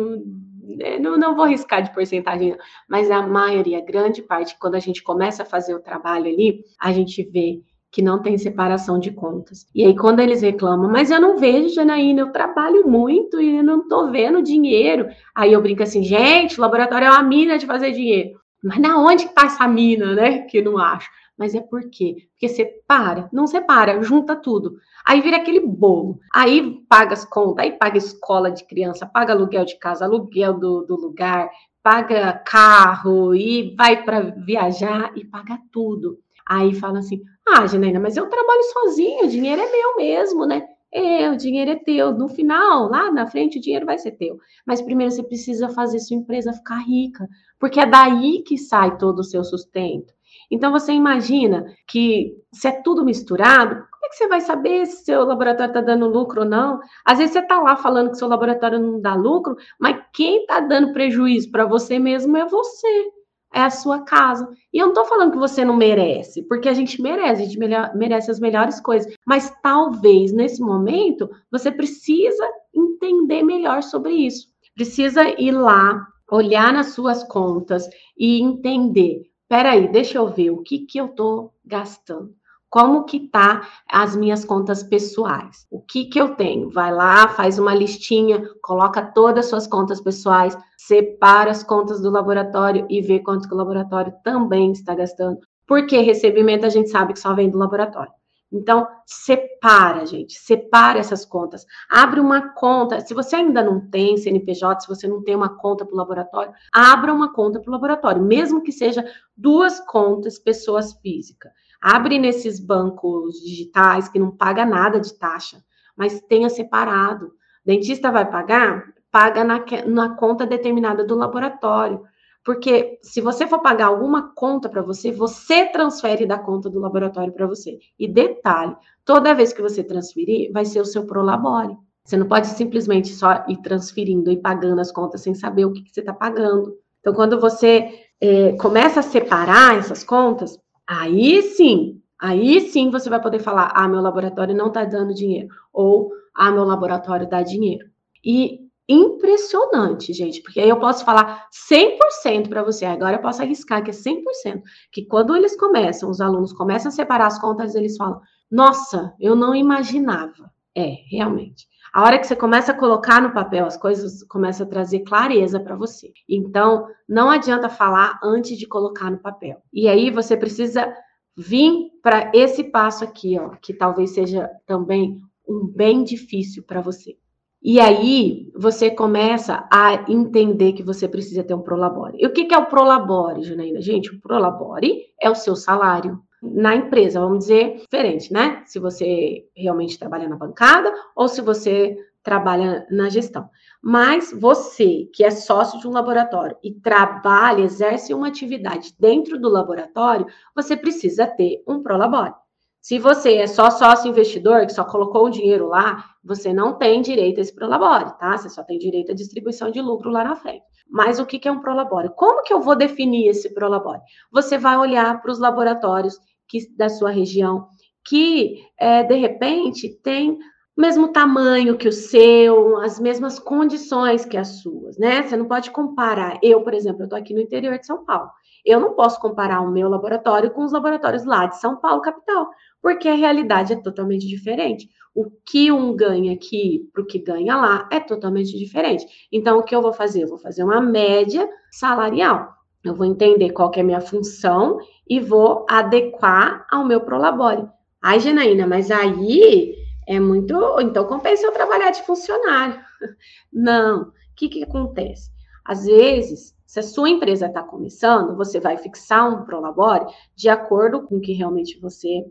[0.76, 2.56] né, não, não vou arriscar de porcentagem,
[2.88, 6.92] mas a maioria, grande parte, quando a gente começa a fazer o trabalho ali, a
[6.92, 7.60] gente vê
[7.92, 9.68] que não tem separação de contas.
[9.72, 13.62] E aí, quando eles reclamam, mas eu não vejo, Janaína, eu trabalho muito e eu
[13.62, 15.06] não tô vendo dinheiro.
[15.32, 18.30] Aí eu brinco assim, gente, o laboratório é uma mina de fazer dinheiro.
[18.64, 20.38] Mas na onde que tá essa mina, né?
[20.40, 21.10] Que não acho.
[21.36, 22.28] Mas é por quê?
[22.30, 24.76] Porque separa, não separa, junta tudo.
[25.04, 26.18] Aí vira aquele bolo.
[26.32, 30.82] Aí paga as contas, aí paga escola de criança, paga aluguel de casa, aluguel do,
[30.82, 31.50] do lugar,
[31.82, 36.18] paga carro e vai para viajar e paga tudo.
[36.46, 40.66] Aí fala assim: ah, Janaína, mas eu trabalho sozinho, o dinheiro é meu mesmo, né?
[40.96, 42.12] É, o dinheiro é teu.
[42.12, 44.38] No final, lá na frente, o dinheiro vai ser teu.
[44.64, 47.28] Mas primeiro você precisa fazer sua empresa ficar rica,
[47.58, 50.14] porque é daí que sai todo o seu sustento.
[50.48, 55.04] Então você imagina que se é tudo misturado, como é que você vai saber se
[55.04, 56.78] seu laboratório está dando lucro ou não?
[57.04, 60.60] Às vezes você está lá falando que seu laboratório não dá lucro, mas quem está
[60.60, 63.10] dando prejuízo para você mesmo é você
[63.54, 64.52] é a sua casa.
[64.72, 67.58] E eu não estou falando que você não merece, porque a gente merece, a gente
[67.94, 69.14] merece as melhores coisas.
[69.24, 74.48] Mas talvez nesse momento você precisa entender melhor sobre isso.
[74.74, 77.88] Precisa ir lá, olhar nas suas contas
[78.18, 79.22] e entender.
[79.48, 82.34] Peraí, deixa eu ver o que, que eu estou gastando
[82.74, 85.64] como que tá as minhas contas pessoais.
[85.70, 86.70] O que que eu tenho?
[86.70, 92.10] Vai lá, faz uma listinha, coloca todas as suas contas pessoais, separa as contas do
[92.10, 95.38] laboratório e vê quanto que o laboratório também está gastando.
[95.68, 98.10] Porque recebimento a gente sabe que só vem do laboratório.
[98.52, 101.64] Então, separa, gente, separa essas contas.
[101.88, 103.00] Abre uma conta.
[103.00, 106.52] Se você ainda não tem CNPJ, se você não tem uma conta para o laboratório,
[106.72, 109.04] abra uma conta para o laboratório, mesmo que seja
[109.36, 111.52] duas contas pessoas físicas.
[111.86, 115.62] Abre nesses bancos digitais que não paga nada de taxa,
[115.94, 117.26] mas tenha separado.
[117.26, 117.30] O
[117.66, 118.84] dentista vai pagar?
[119.10, 122.00] Paga na, na conta determinada do laboratório.
[122.42, 127.34] Porque se você for pagar alguma conta para você, você transfere da conta do laboratório
[127.34, 127.78] para você.
[127.98, 131.76] E detalhe, toda vez que você transferir, vai ser o seu Prolabore.
[132.02, 135.82] Você não pode simplesmente só ir transferindo e pagando as contas sem saber o que,
[135.82, 136.74] que você está pagando.
[137.00, 143.20] Então, quando você é, começa a separar essas contas, Aí sim, aí sim você vai
[143.20, 147.86] poder falar: ah, meu laboratório não está dando dinheiro, ou ah, meu laboratório dá dinheiro.
[148.24, 153.82] E impressionante, gente, porque aí eu posso falar 100% para você, agora eu posso arriscar
[153.82, 157.96] que é 100%, que quando eles começam, os alunos começam a separar as contas, eles
[157.96, 158.20] falam:
[158.50, 160.52] "Nossa, eu não imaginava".
[160.76, 161.66] É, realmente.
[161.94, 165.60] A hora que você começa a colocar no papel, as coisas começam a trazer clareza
[165.60, 166.12] para você.
[166.28, 169.62] Então, não adianta falar antes de colocar no papel.
[169.72, 170.92] E aí você precisa
[171.36, 177.16] vir para esse passo aqui, ó, que talvez seja também um bem difícil para você.
[177.62, 182.18] E aí você começa a entender que você precisa ter um prolabore.
[182.20, 183.80] E o que, que é o prolabore, Janaína?
[183.80, 186.20] Gente, o prolabore é o seu salário
[186.52, 188.62] na empresa, vamos dizer, diferente, né?
[188.66, 193.48] Se você realmente trabalha na bancada ou se você trabalha na gestão.
[193.82, 199.48] Mas você, que é sócio de um laboratório e trabalha, exerce uma atividade dentro do
[199.48, 202.32] laboratório, você precisa ter um prolabore.
[202.80, 207.00] Se você é só sócio investidor, que só colocou o dinheiro lá, você não tem
[207.00, 208.36] direito a esse prolabore, tá?
[208.36, 210.64] Você só tem direito à distribuição de lucro lá na frente.
[210.88, 212.10] Mas o que é um prolabore?
[212.14, 214.00] Como que eu vou definir esse prolabore?
[214.30, 216.18] Você vai olhar para os laboratórios
[216.54, 217.66] que, da sua região,
[218.06, 220.38] que é, de repente tem
[220.76, 225.22] o mesmo tamanho que o seu, as mesmas condições que as suas, né?
[225.22, 226.38] Você não pode comparar.
[226.42, 228.30] Eu, por exemplo, eu estou aqui no interior de São Paulo.
[228.64, 232.48] Eu não posso comparar o meu laboratório com os laboratórios lá de São Paulo, capital,
[232.80, 234.88] porque a realidade é totalmente diferente.
[235.14, 239.06] O que um ganha aqui para o que ganha lá é totalmente diferente.
[239.30, 240.22] Então, o que eu vou fazer?
[240.22, 242.48] Eu vou fazer uma média salarial.
[242.84, 247.66] Eu vou entender qual que é a minha função e vou adequar ao meu prolabore.
[248.02, 249.74] Ai, Janaína, mas aí
[250.06, 250.54] é muito.
[250.80, 252.78] Então compensa eu trabalhar de funcionário.
[253.50, 254.02] Não.
[254.02, 255.30] O que, que acontece?
[255.64, 261.02] Às vezes, se a sua empresa está começando, você vai fixar um prolabore de acordo
[261.02, 262.26] com que realmente você,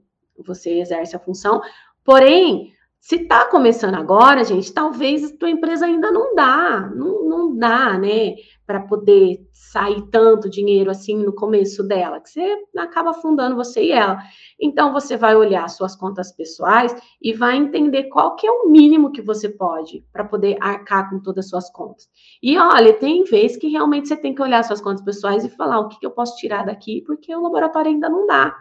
[0.45, 1.61] você exerce a função.
[2.03, 7.57] Porém, se está começando agora, gente, talvez a tua empresa ainda não dá, não, não
[7.57, 8.35] dá, né,
[8.65, 13.91] para poder sair tanto dinheiro assim no começo dela, que você acaba afundando você e
[13.91, 14.19] ela.
[14.57, 19.11] Então você vai olhar suas contas pessoais e vai entender qual que é o mínimo
[19.11, 22.07] que você pode para poder arcar com todas as suas contas.
[22.41, 25.81] E olha, tem vezes que realmente você tem que olhar suas contas pessoais e falar
[25.81, 28.55] o que, que eu posso tirar daqui, porque o laboratório ainda não dá.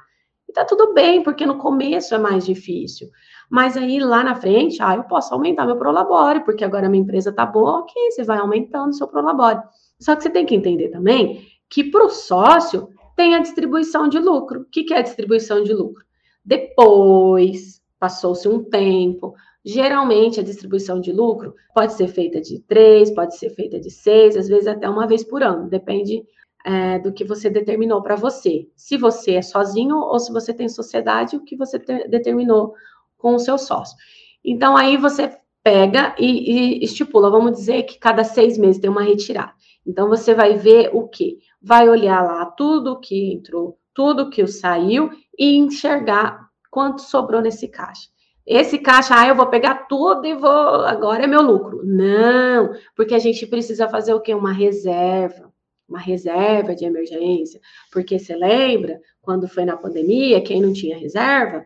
[0.49, 3.09] E tá tudo bem, porque no começo é mais difícil.
[3.53, 7.31] Mas aí lá na frente, ah, eu posso aumentar meu prolabore, porque agora minha empresa
[7.31, 9.61] tá boa, ok, você vai aumentando seu prolabore.
[10.01, 14.19] Só que você tem que entender também que para o sócio tem a distribuição de
[14.19, 14.63] lucro.
[14.63, 16.03] O que, que é a distribuição de lucro?
[16.43, 23.37] Depois, passou-se um tempo, geralmente a distribuição de lucro pode ser feita de três, pode
[23.37, 26.25] ser feita de seis, às vezes até uma vez por ano, depende
[26.65, 28.67] é, do que você determinou para você.
[28.75, 32.73] Se você é sozinho ou se você tem sociedade, o que você determinou
[33.23, 33.97] com o seu sócio.
[34.45, 35.33] Então, aí você
[35.63, 39.53] pega e, e estipula, vamos dizer que cada seis meses tem uma retirada.
[39.87, 41.39] Então, você vai ver o que?
[41.63, 48.11] Vai olhar lá tudo que entrou, tudo que saiu e enxergar quanto sobrou nesse caixa.
[48.45, 51.81] Esse caixa, ah, eu vou pegar tudo e vou, agora é meu lucro.
[51.85, 54.35] Não, porque a gente precisa fazer o quê?
[54.35, 55.53] Uma reserva,
[55.89, 57.61] uma reserva de emergência.
[57.93, 61.65] Porque você lembra, quando foi na pandemia, quem não tinha reserva,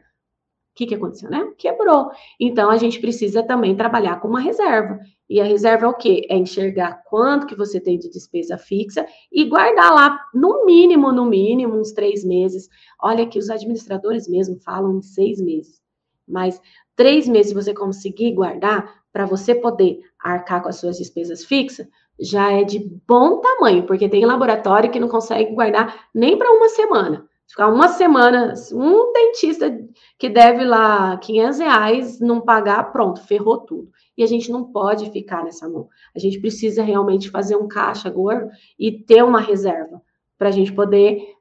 [0.76, 1.52] que, que aconteceu, né?
[1.56, 2.10] Quebrou.
[2.38, 5.00] Então, a gente precisa também trabalhar com uma reserva.
[5.28, 6.26] E a reserva é o quê?
[6.28, 11.24] É enxergar quanto que você tem de despesa fixa e guardar lá, no mínimo, no
[11.24, 12.68] mínimo, uns três meses.
[13.02, 15.80] Olha que os administradores mesmo falam em seis meses.
[16.28, 16.60] Mas
[16.94, 21.88] três meses você conseguir guardar para você poder arcar com as suas despesas fixas,
[22.20, 26.68] já é de bom tamanho, porque tem laboratório que não consegue guardar nem para uma
[26.68, 27.26] semana.
[27.48, 29.78] Ficar uma semana, um dentista
[30.18, 33.90] que deve lá 500 reais, não pagar, pronto, ferrou tudo.
[34.16, 35.88] E a gente não pode ficar nessa mão.
[36.14, 40.02] A gente precisa realmente fazer um caixa gordo e ter uma reserva
[40.36, 41.36] para a gente poder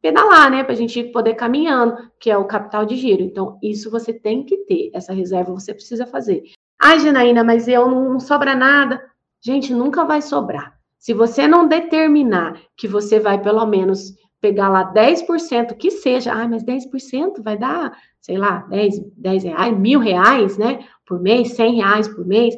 [0.00, 0.64] pedalar, né?
[0.64, 3.22] Para a gente poder caminhando, que é o capital de giro.
[3.22, 6.42] Então, isso você tem que ter, essa reserva você precisa fazer.
[6.80, 9.02] Ai, Janaína, mas eu não, não sobra nada.
[9.42, 10.78] Gente, nunca vai sobrar.
[10.98, 16.48] Se você não determinar que você vai pelo menos pegar lá 10%, que seja, ah,
[16.48, 21.74] mas 10% vai dar, sei lá, 10, 10 reais, mil reais, né, por mês, 100
[21.74, 22.54] reais por mês.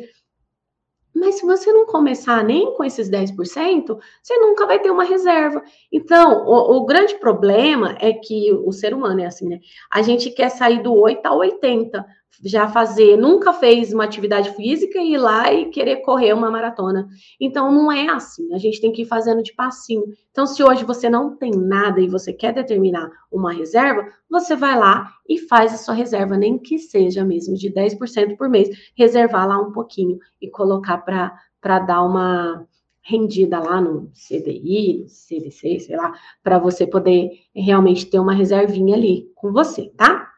[1.15, 5.63] Mas se você não começar nem com esses 10%, você nunca vai ter uma reserva.
[5.93, 9.61] Então, o, o, grande problema é que o ser humano é assim, né?
[9.91, 12.05] A gente quer sair do 8 ao 80.
[12.45, 17.09] Já fazer, nunca fez uma atividade física e ir lá e querer correr uma maratona.
[17.41, 20.05] Então não é assim, a gente tem que ir fazendo de passinho.
[20.31, 24.79] Então se hoje você não tem nada e você quer determinar uma reserva, você vai
[24.79, 29.47] lá e faz a sua reserva, nem que seja mesmo de 10% por mês, reservar
[29.47, 32.67] lá um pouquinho e colocar para dar uma
[33.05, 36.13] rendida lá no CDI, CDC, sei lá,
[36.43, 40.32] para você poder realmente ter uma reservinha ali com você, tá?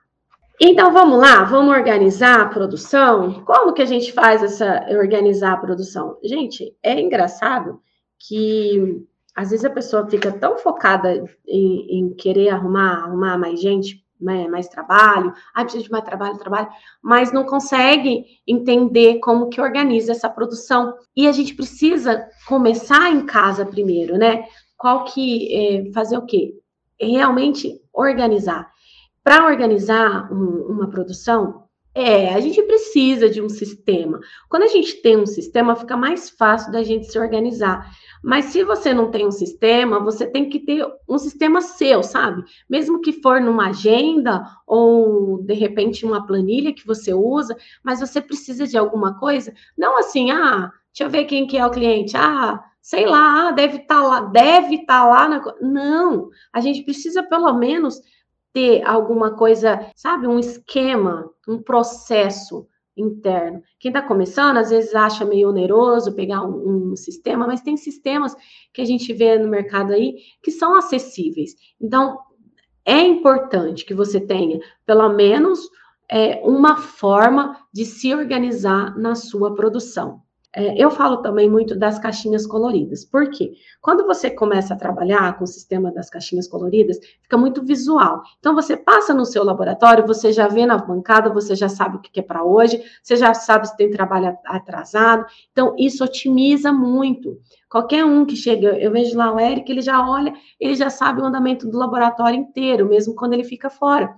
[0.61, 3.45] Então vamos lá, vamos organizar a produção.
[3.45, 6.17] Como que a gente faz essa organizar a produção?
[6.23, 7.81] Gente, é engraçado
[8.19, 14.05] que às vezes a pessoa fica tão focada em, em querer arrumar, arrumar mais gente,
[14.21, 16.69] né, mais trabalho, ah, precisa de mais trabalho, trabalho,
[17.03, 20.95] mas não consegue entender como que organiza essa produção.
[21.17, 24.45] E a gente precisa começar em casa primeiro, né?
[24.79, 26.55] Qual que é, fazer o quê?
[26.99, 28.74] Realmente organizar.
[29.25, 31.65] Para organizar um, uma produção,
[31.95, 34.21] é, a gente precisa de um sistema.
[34.51, 37.89] Quando a gente tem um sistema, fica mais fácil da gente se organizar.
[38.23, 42.43] Mas se você não tem um sistema, você tem que ter um sistema seu, sabe?
[42.69, 48.21] Mesmo que for numa agenda ou de repente uma planilha que você usa, mas você
[48.21, 52.17] precisa de alguma coisa, não assim, ah, deixa eu ver quem que é o cliente.
[52.17, 55.55] Ah, sei lá, deve estar tá lá, deve estar tá lá na...
[55.63, 58.01] Não, a gente precisa pelo menos
[58.55, 63.61] ter alguma coisa, sabe, um esquema, um processo interno.
[63.81, 68.37] Quem está começando, às vezes acha meio oneroso pegar um, um, sistema, mas tem sistemas
[68.73, 71.57] que a gente vê no mercado aí que são acessíveis.
[71.81, 72.17] Então,
[72.85, 75.69] é importante que você tenha, pelo menos,
[76.09, 80.23] é, uma forma de se organizar na sua produção.
[80.57, 83.05] É, eu falo também muito das caixinhas coloridas.
[83.05, 83.55] Por quê?
[83.81, 88.23] Quando você começa a trabalhar com o sistema das caixinhas coloridas, fica muito visual.
[88.39, 92.01] Então, você passa no seu laboratório, você já vê na bancada, você já sabe o
[92.01, 95.27] que é para hoje, você já sabe se tem trabalho atrasado.
[95.51, 97.41] Então, isso otimiza muito.
[97.69, 101.21] Qualquer um que chega, eu vejo lá o Eric, ele já olha, ele já sabe
[101.21, 104.15] o andamento do laboratório inteiro, mesmo quando ele fica fora.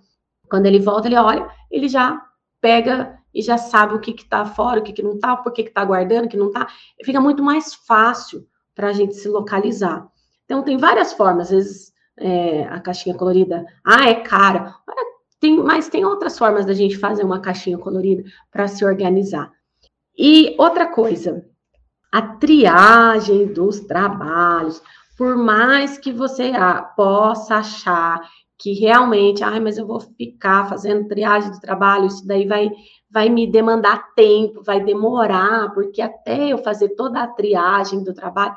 [0.51, 2.20] Quando ele volta, ele olha, ele já
[2.61, 5.61] pega e já sabe o que está fora, o que, que não está, por que
[5.61, 6.66] está guardando, o que não está.
[7.05, 10.09] Fica muito mais fácil para a gente se localizar.
[10.47, 11.49] Então, tem várias formas.
[11.49, 14.74] Às vezes, é, a caixinha colorida, ah, é cara.
[15.39, 19.53] Tem, mas tem outras formas da gente fazer uma caixinha colorida para se organizar.
[20.16, 21.45] E outra coisa,
[22.11, 24.82] a triagem dos trabalhos.
[25.18, 28.18] Por mais que você ah, possa achar
[28.59, 32.70] que realmente, ai, mas eu vou ficar fazendo triagem do trabalho, isso daí vai
[33.16, 38.56] vai me demandar tempo, vai demorar, porque até eu fazer toda a triagem do trabalho.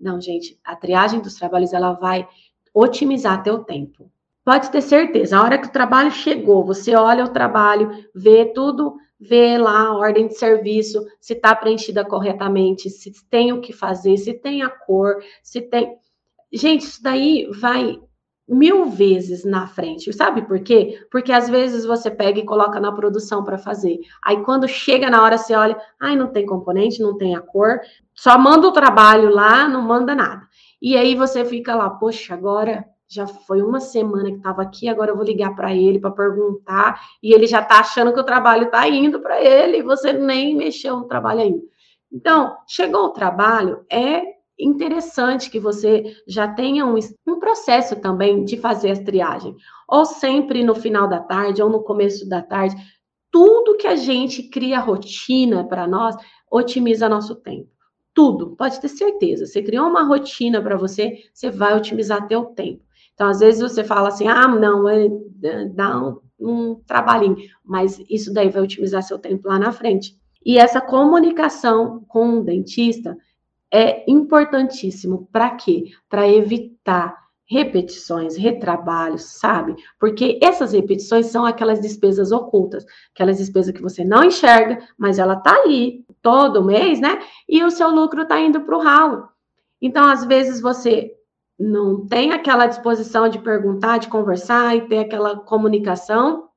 [0.00, 2.26] Não, gente, a triagem dos trabalhos ela vai
[2.72, 4.10] otimizar teu tempo.
[4.42, 8.96] Pode ter certeza, a hora que o trabalho chegou, você olha o trabalho, vê tudo,
[9.20, 14.16] vê lá a ordem de serviço, se está preenchida corretamente, se tem o que fazer,
[14.16, 15.98] se tem a cor, se tem.
[16.50, 18.00] Gente, isso daí vai
[18.48, 20.12] mil vezes na frente.
[20.12, 21.06] Sabe por quê?
[21.10, 23.98] Porque às vezes você pega e coloca na produção para fazer.
[24.24, 27.80] Aí quando chega na hora você olha, ai, não tem componente, não tem a cor,
[28.14, 30.48] só manda o trabalho lá, não manda nada.
[30.80, 35.10] E aí você fica lá, poxa, agora já foi uma semana que estava aqui, agora
[35.10, 38.64] eu vou ligar para ele para perguntar, e ele já está achando que o trabalho
[38.64, 41.62] está indo para ele, e você nem mexeu no trabalho ainda.
[42.12, 44.22] Então, chegou o trabalho, é
[44.58, 49.54] interessante que você já tenha um, um processo também de fazer a triagem.
[49.88, 52.76] Ou sempre no final da tarde, ou no começo da tarde.
[53.30, 56.16] Tudo que a gente cria rotina para nós,
[56.50, 57.68] otimiza nosso tempo.
[58.14, 59.46] Tudo, pode ter certeza.
[59.46, 62.82] Você criou uma rotina para você, você vai otimizar teu tempo.
[63.14, 65.08] Então, às vezes você fala assim, ah, não, é,
[65.74, 70.16] dá um, um trabalhinho, mas isso daí vai otimizar seu tempo lá na frente.
[70.44, 73.16] E essa comunicação com o dentista,
[73.72, 75.28] é importantíssimo.
[75.32, 75.84] Para quê?
[76.08, 77.16] Para evitar
[77.50, 79.74] repetições, retrabalhos, sabe?
[79.98, 85.36] Porque essas repetições são aquelas despesas ocultas, aquelas despesas que você não enxerga, mas ela
[85.36, 87.18] tá ali todo mês, né?
[87.48, 89.28] E o seu lucro tá indo para o ralo.
[89.80, 91.14] Então, às vezes você
[91.58, 96.48] não tem aquela disposição de perguntar, de conversar e ter aquela comunicação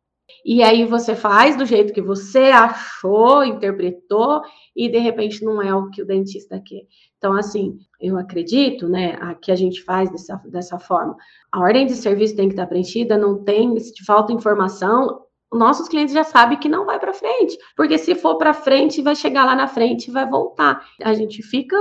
[0.45, 4.41] e aí você faz do jeito que você achou, interpretou,
[4.75, 6.84] e de repente não é o que o dentista quer.
[7.17, 11.15] Então, assim, eu acredito, né, que a gente faz dessa, dessa forma.
[11.51, 15.21] A ordem de serviço tem que estar preenchida, não tem, se te falta informação,
[15.53, 19.15] nossos clientes já sabem que não vai para frente, porque se for para frente, vai
[19.15, 20.84] chegar lá na frente e vai voltar.
[21.03, 21.75] A gente fica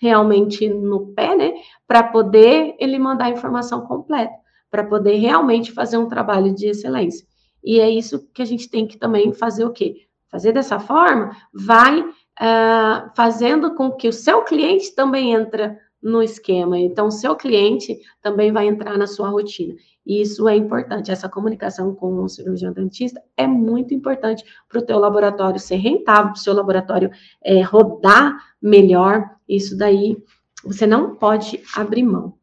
[0.00, 1.54] realmente no pé, né,
[1.86, 4.32] para poder ele mandar a informação completa,
[4.70, 7.26] para poder realmente fazer um trabalho de excelência.
[7.66, 10.06] E é isso que a gente tem que também fazer o quê?
[10.30, 16.78] Fazer dessa forma vai uh, fazendo com que o seu cliente também entre no esquema.
[16.78, 19.74] Então, o seu cliente também vai entrar na sua rotina.
[20.06, 21.10] E isso é importante.
[21.10, 26.30] Essa comunicação com o cirurgião dentista é muito importante para o teu laboratório ser rentável,
[26.30, 27.10] para o seu laboratório
[27.42, 29.28] é, rodar melhor.
[29.48, 30.16] Isso daí
[30.64, 32.34] você não pode abrir mão.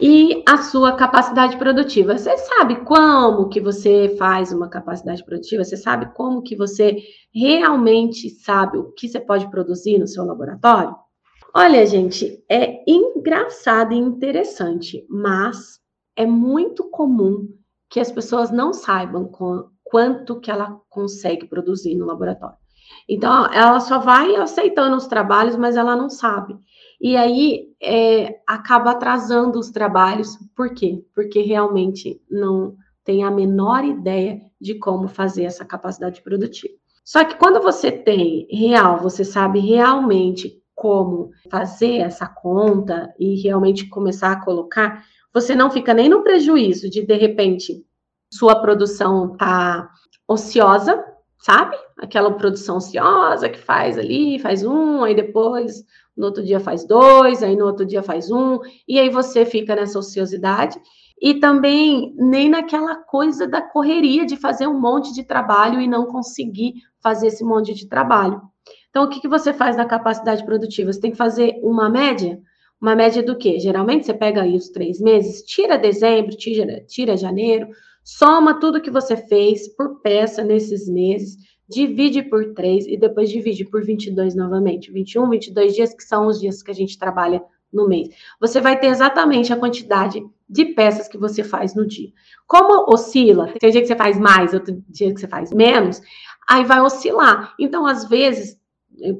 [0.00, 2.18] E a sua capacidade produtiva.
[2.18, 5.62] Você sabe como que você faz uma capacidade produtiva?
[5.62, 6.98] Você sabe como que você
[7.32, 10.96] realmente sabe o que você pode produzir no seu laboratório?
[11.54, 15.78] Olha, gente, é engraçado e interessante, mas
[16.16, 17.48] é muito comum
[17.88, 22.56] que as pessoas não saibam com, quanto que ela consegue produzir no laboratório.
[23.08, 26.56] Então, ela só vai aceitando os trabalhos, mas ela não sabe.
[27.00, 30.36] E aí é, acaba atrasando os trabalhos.
[30.56, 31.04] Por quê?
[31.14, 36.74] Porque realmente não tem a menor ideia de como fazer essa capacidade produtiva.
[37.04, 43.88] Só que quando você tem real, você sabe realmente como fazer essa conta e realmente
[43.88, 47.84] começar a colocar, você não fica nem no prejuízo de de repente
[48.32, 49.88] sua produção tá
[50.26, 51.04] ociosa,
[51.44, 51.76] sabe?
[51.98, 55.84] Aquela produção ociosa que faz ali, faz um, aí depois
[56.16, 59.76] no outro dia faz dois, aí no outro dia faz um, e aí você fica
[59.76, 60.80] nessa ociosidade.
[61.20, 66.06] E também nem naquela coisa da correria de fazer um monte de trabalho e não
[66.06, 68.40] conseguir fazer esse monte de trabalho.
[68.88, 70.90] Então, o que, que você faz na capacidade produtiva?
[70.90, 72.40] Você tem que fazer uma média.
[72.80, 73.58] Uma média do quê?
[73.60, 77.68] Geralmente você pega aí os três meses, tira dezembro, tira, tira janeiro,
[78.04, 81.36] soma tudo que você fez por peça nesses meses,
[81.68, 84.92] divide por três e depois divide por 22 novamente.
[84.92, 87.42] 21, 22 dias, que são os dias que a gente trabalha
[87.72, 88.08] no mês.
[88.40, 92.12] Você vai ter exatamente a quantidade de peças que você faz no dia.
[92.46, 96.00] Como oscila, tem dia que você faz mais, outro dia que você faz menos,
[96.48, 97.54] aí vai oscilar.
[97.58, 98.56] Então, às vezes,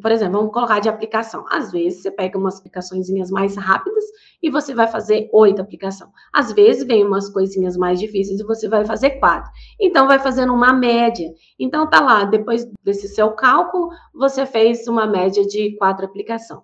[0.00, 1.44] por exemplo, vamos colocar de aplicação.
[1.50, 4.04] Às vezes você pega umas aplicações mais rápidas
[4.42, 6.10] e você vai fazer oito aplicações.
[6.32, 9.50] Às vezes vem umas coisinhas mais difíceis e você vai fazer quatro.
[9.80, 11.28] Então vai fazendo uma média.
[11.58, 16.62] Então tá lá, depois desse seu cálculo, você fez uma média de quatro aplicações.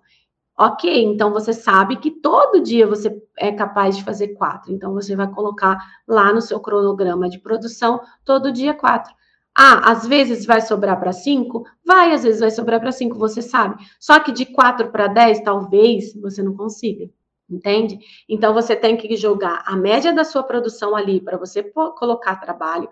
[0.57, 4.71] Ok, então você sabe que todo dia você é capaz de fazer quatro.
[4.71, 9.13] Então você vai colocar lá no seu cronograma de produção todo dia quatro.
[9.55, 11.65] Ah, às vezes vai sobrar para 5?
[11.85, 13.75] Vai, às vezes vai sobrar para 5, você sabe.
[13.99, 17.09] Só que de 4 para 10, talvez você não consiga.
[17.49, 17.99] Entende?
[18.29, 22.87] Então você tem que jogar a média da sua produção ali para você colocar trabalho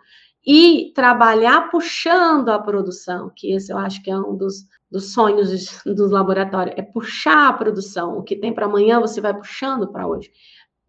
[0.46, 5.82] e trabalhar puxando a produção, que esse eu acho que é um dos, dos sonhos
[5.86, 8.18] do laboratório, é puxar a produção.
[8.18, 10.30] O que tem para amanhã você vai puxando para hoje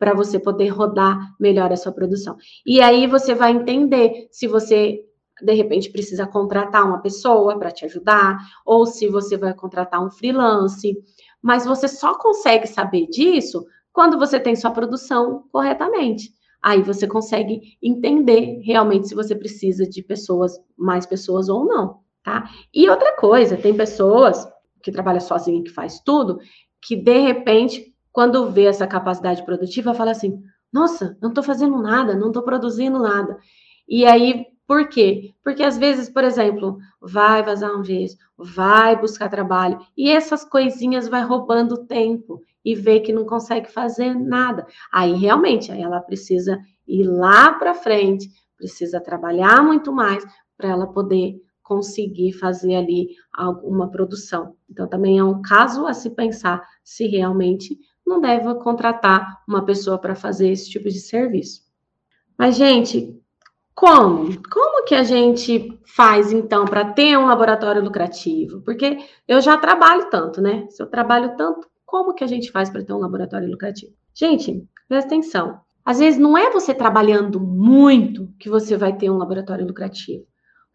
[0.00, 2.34] para você poder rodar melhor a sua produção.
[2.64, 5.04] E aí você vai entender se você
[5.42, 10.10] de repente precisa contratar uma pessoa para te ajudar, ou se você vai contratar um
[10.10, 10.96] freelance,
[11.42, 16.32] mas você só consegue saber disso quando você tem sua produção corretamente.
[16.62, 22.48] Aí você consegue entender realmente se você precisa de pessoas, mais pessoas ou não, tá?
[22.72, 24.46] E outra coisa, tem pessoas
[24.82, 26.38] que trabalham sozinha, que faz tudo,
[26.82, 30.38] que de repente, quando vê essa capacidade produtiva, fala assim:
[30.72, 33.38] "Nossa, não estou fazendo nada, não estou produzindo nada".
[33.88, 35.34] E aí por quê?
[35.42, 41.08] Porque às vezes, por exemplo, vai vazar um gesso, vai buscar trabalho, e essas coisinhas
[41.08, 44.64] vai roubando tempo e vê que não consegue fazer nada.
[44.92, 46.56] Aí realmente, aí ela precisa
[46.86, 50.24] ir lá para frente, precisa trabalhar muito mais
[50.56, 54.54] para ela poder conseguir fazer ali alguma produção.
[54.70, 59.98] Então também é um caso a se pensar se realmente não deve contratar uma pessoa
[59.98, 61.68] para fazer esse tipo de serviço.
[62.38, 63.19] Mas gente,
[63.74, 64.28] como?
[64.50, 68.60] Como que a gente faz então para ter um laboratório lucrativo?
[68.62, 70.66] Porque eu já trabalho tanto, né?
[70.68, 73.92] Se eu trabalho tanto, como que a gente faz para ter um laboratório lucrativo?
[74.14, 75.60] Gente, presta atenção.
[75.84, 80.24] Às vezes não é você trabalhando muito que você vai ter um laboratório lucrativo.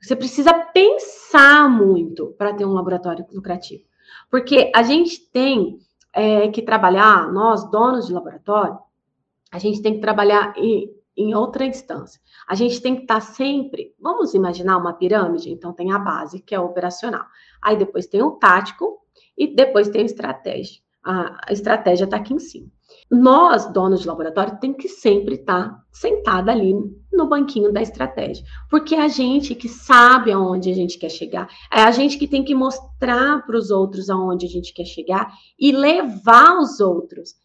[0.02, 3.84] Você precisa pensar muito para ter um laboratório lucrativo.
[4.30, 5.80] Porque a gente tem
[6.14, 8.78] é, que trabalhar, nós, donos de laboratório,
[9.52, 12.20] a gente tem que trabalhar em, em outra instância.
[12.48, 16.42] A gente tem que estar tá sempre, vamos imaginar uma pirâmide, então tem a base,
[16.42, 17.26] que é operacional.
[17.62, 19.00] Aí depois tem o tático
[19.38, 20.82] e depois tem a estratégia.
[21.04, 22.68] A, estratégia está aqui em cima.
[23.12, 26.74] Nós, donos de laboratório, tem que sempre estar tá sentada ali
[27.14, 31.48] no banquinho da estratégia, porque é a gente que sabe aonde a gente quer chegar,
[31.72, 35.32] é a gente que tem que mostrar para os outros aonde a gente quer chegar
[35.60, 37.36] e levar os outros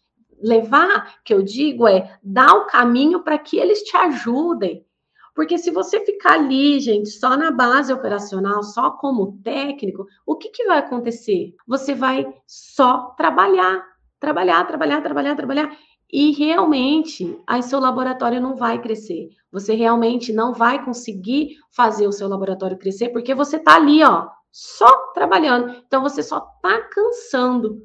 [0.41, 4.85] levar, que eu digo, é dar o caminho para que eles te ajudem.
[5.33, 10.49] Porque se você ficar ali, gente, só na base operacional, só como técnico, o que,
[10.49, 11.55] que vai acontecer?
[11.65, 13.81] Você vai só trabalhar,
[14.19, 15.77] trabalhar, trabalhar, trabalhar, trabalhar.
[16.11, 19.29] E realmente, aí seu laboratório não vai crescer.
[19.49, 24.27] Você realmente não vai conseguir fazer o seu laboratório crescer, porque você está ali, ó,
[24.51, 25.73] só trabalhando.
[25.87, 27.81] Então, você só está cansando.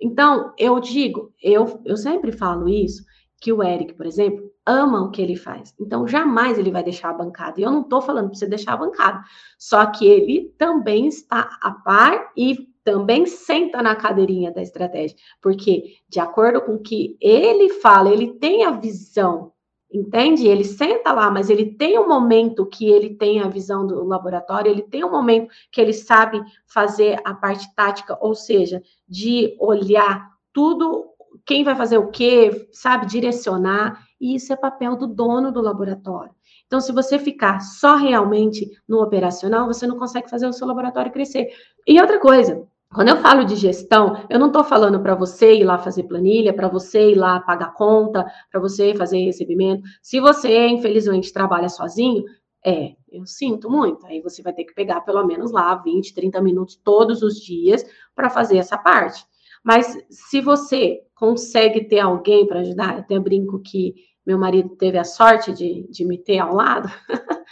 [0.00, 3.04] Então, eu digo, eu, eu sempre falo isso,
[3.40, 5.74] que o Eric, por exemplo, ama o que ele faz.
[5.80, 7.60] Então, jamais ele vai deixar a bancada.
[7.60, 9.22] E eu não estou falando para você deixar a bancada.
[9.58, 15.16] Só que ele também está a par e também senta na cadeirinha da estratégia.
[15.40, 19.52] Porque, de acordo com o que ele fala, ele tem a visão
[19.92, 20.46] Entende?
[20.46, 24.70] Ele senta lá, mas ele tem um momento que ele tem a visão do laboratório,
[24.70, 30.28] ele tem um momento que ele sabe fazer a parte tática, ou seja, de olhar
[30.52, 31.06] tudo,
[31.44, 36.34] quem vai fazer o quê, sabe, direcionar, e isso é papel do dono do laboratório.
[36.66, 41.12] Então, se você ficar só realmente no operacional, você não consegue fazer o seu laboratório
[41.12, 41.48] crescer.
[41.86, 45.64] E outra coisa, quando eu falo de gestão, eu não estou falando para você ir
[45.64, 49.82] lá fazer planilha, para você ir lá pagar conta, para você fazer recebimento.
[50.00, 52.24] Se você, infelizmente, trabalha sozinho,
[52.64, 54.06] é, eu sinto muito.
[54.06, 57.84] Aí você vai ter que pegar pelo menos lá 20, 30 minutos todos os dias
[58.14, 59.24] para fazer essa parte.
[59.64, 65.04] Mas se você consegue ter alguém para ajudar, até brinco que meu marido teve a
[65.04, 66.88] sorte de, de me ter ao lado,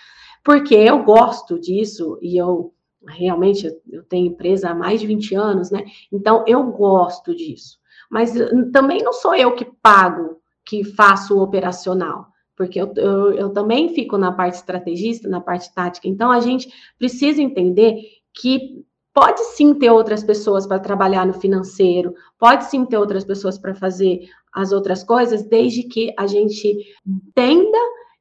[0.44, 2.73] porque eu gosto disso e eu
[3.08, 5.84] realmente eu tenho empresa há mais de 20 anos, né?
[6.12, 7.78] Então eu gosto disso.
[8.10, 8.32] Mas
[8.72, 12.26] também não sou eu que pago, que faço o operacional,
[12.56, 16.08] porque eu, eu, eu também fico na parte estrategista, na parte tática.
[16.08, 17.96] Então a gente precisa entender
[18.32, 23.56] que pode sim ter outras pessoas para trabalhar no financeiro, pode sim ter outras pessoas
[23.56, 26.76] para fazer as outras coisas, desde que a gente
[27.06, 27.78] entenda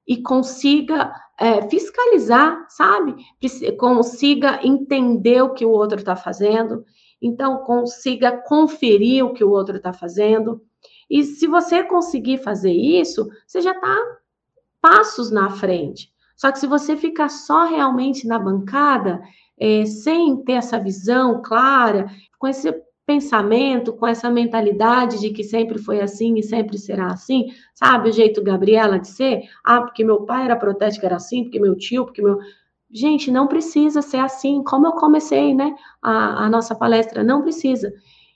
[0.07, 1.11] e consiga
[1.43, 3.15] é, fiscalizar, sabe?
[3.77, 6.85] Consiga entender o que o outro está fazendo,
[7.21, 10.61] então consiga conferir o que o outro está fazendo.
[11.09, 13.93] E se você conseguir fazer isso, você já está
[14.79, 16.13] passos na frente.
[16.37, 19.21] Só que se você ficar só realmente na bancada,
[19.59, 22.07] é, sem ter essa visão clara,
[22.39, 22.73] com esse
[23.05, 28.09] pensamento, com essa mentalidade de que sempre foi assim e sempre será assim, sabe?
[28.09, 31.75] O jeito Gabriela de ser, ah, porque meu pai era protético, era assim, porque meu
[31.75, 32.39] tio, porque meu.
[32.95, 35.75] Gente, não precisa ser assim, como eu comecei, né?
[36.01, 37.91] A, a nossa palestra, não precisa.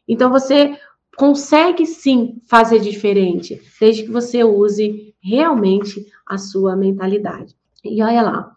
[0.07, 0.75] Então, você
[1.15, 7.55] consegue sim fazer diferente, desde que você use realmente a sua mentalidade.
[7.83, 8.55] E olha lá,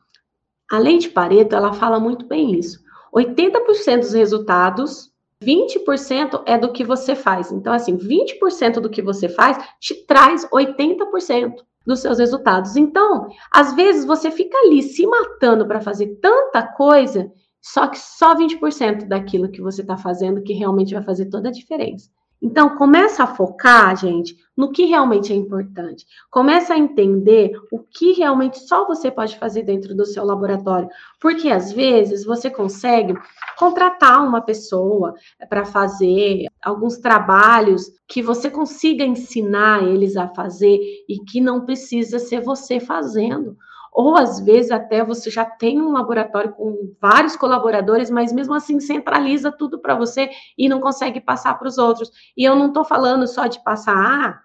[0.70, 2.80] a lei de Pareto, ela fala muito bem isso.
[3.14, 5.09] 80% dos resultados
[5.42, 7.50] 20% é do que você faz.
[7.50, 11.54] Então, assim, 20% do que você faz te traz 80%
[11.86, 12.76] dos seus resultados.
[12.76, 18.34] Então, às vezes você fica ali se matando para fazer tanta coisa, só que só
[18.34, 22.10] 20% daquilo que você está fazendo que realmente vai fazer toda a diferença.
[22.42, 26.06] Então, começa a focar, gente, no que realmente é importante.
[26.30, 30.88] Começa a entender o que realmente só você pode fazer dentro do seu laboratório.
[31.20, 33.14] Porque às vezes você consegue
[33.58, 35.14] contratar uma pessoa
[35.48, 40.78] para fazer alguns trabalhos que você consiga ensinar eles a fazer
[41.08, 43.56] e que não precisa ser você fazendo
[43.92, 48.78] ou às vezes até você já tem um laboratório com vários colaboradores, mas mesmo assim
[48.80, 52.10] centraliza tudo para você e não consegue passar para os outros.
[52.36, 54.40] E eu não estou falando só de passar, ah,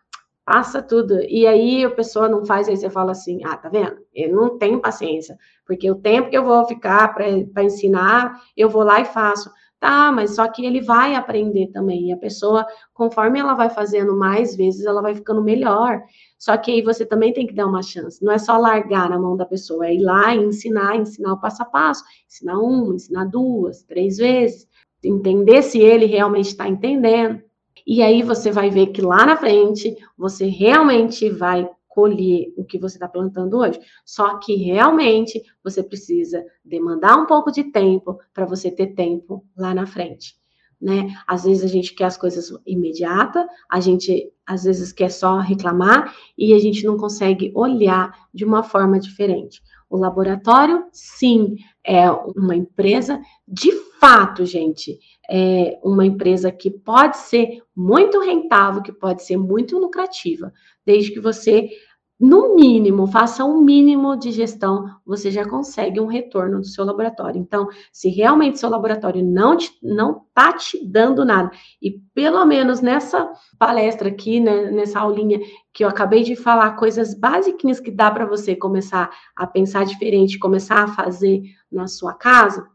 [0.46, 1.20] passa tudo.
[1.24, 3.98] E aí a pessoa não faz, aí você fala assim: ah, tá vendo?
[4.14, 8.84] Eu não tenho paciência, porque o tempo que eu vou ficar para ensinar, eu vou
[8.84, 9.50] lá e faço.
[9.78, 12.10] Tá, mas só que ele vai aprender também.
[12.10, 16.02] E a pessoa, conforme ela vai fazendo mais vezes, ela vai ficando melhor.
[16.38, 18.24] Só que aí você também tem que dar uma chance.
[18.24, 21.40] Não é só largar na mão da pessoa, é ir lá e ensinar, ensinar o
[21.40, 24.68] passo a passo, ensinar uma, ensinar duas, três vezes,
[25.04, 27.42] entender se ele realmente está entendendo.
[27.86, 32.78] E aí você vai ver que lá na frente você realmente vai colher o que
[32.78, 33.80] você está plantando hoje.
[34.04, 39.74] Só que realmente você precisa demandar um pouco de tempo para você ter tempo lá
[39.74, 40.36] na frente
[40.82, 41.14] né?
[41.28, 46.14] Às vezes a gente quer as coisas imediata, a gente às vezes quer só reclamar
[46.38, 49.62] e a gente não consegue olhar de uma forma diferente.
[49.90, 55.00] O laboratório, sim, é uma empresa de fato, gente,
[55.30, 60.54] é uma empresa que pode ser muito rentável, que pode ser muito lucrativa,
[60.86, 61.70] desde que você
[62.18, 67.40] no mínimo, faça um mínimo de gestão, você já consegue um retorno do seu laboratório.
[67.40, 71.52] Então, se realmente seu laboratório não te, não tá te dando nada,
[71.82, 75.40] e pelo menos nessa palestra aqui, né, nessa aulinha
[75.74, 80.40] que eu acabei de falar, coisas básicas que dá para você começar a pensar diferente,
[80.40, 82.66] começar a fazer na sua casa,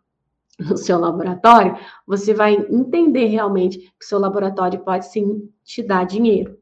[0.59, 1.75] no seu laboratório,
[2.07, 6.61] você vai entender realmente que seu laboratório pode sim te dar dinheiro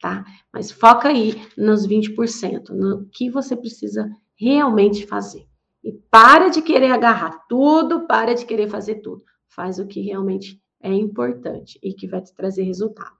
[0.00, 0.24] tá?
[0.52, 5.46] Mas foca aí nos 20%, no que você precisa realmente fazer.
[5.84, 9.22] E para de querer agarrar tudo, para de querer fazer tudo.
[9.48, 13.16] Faz o que realmente é importante e que vai te trazer resultado.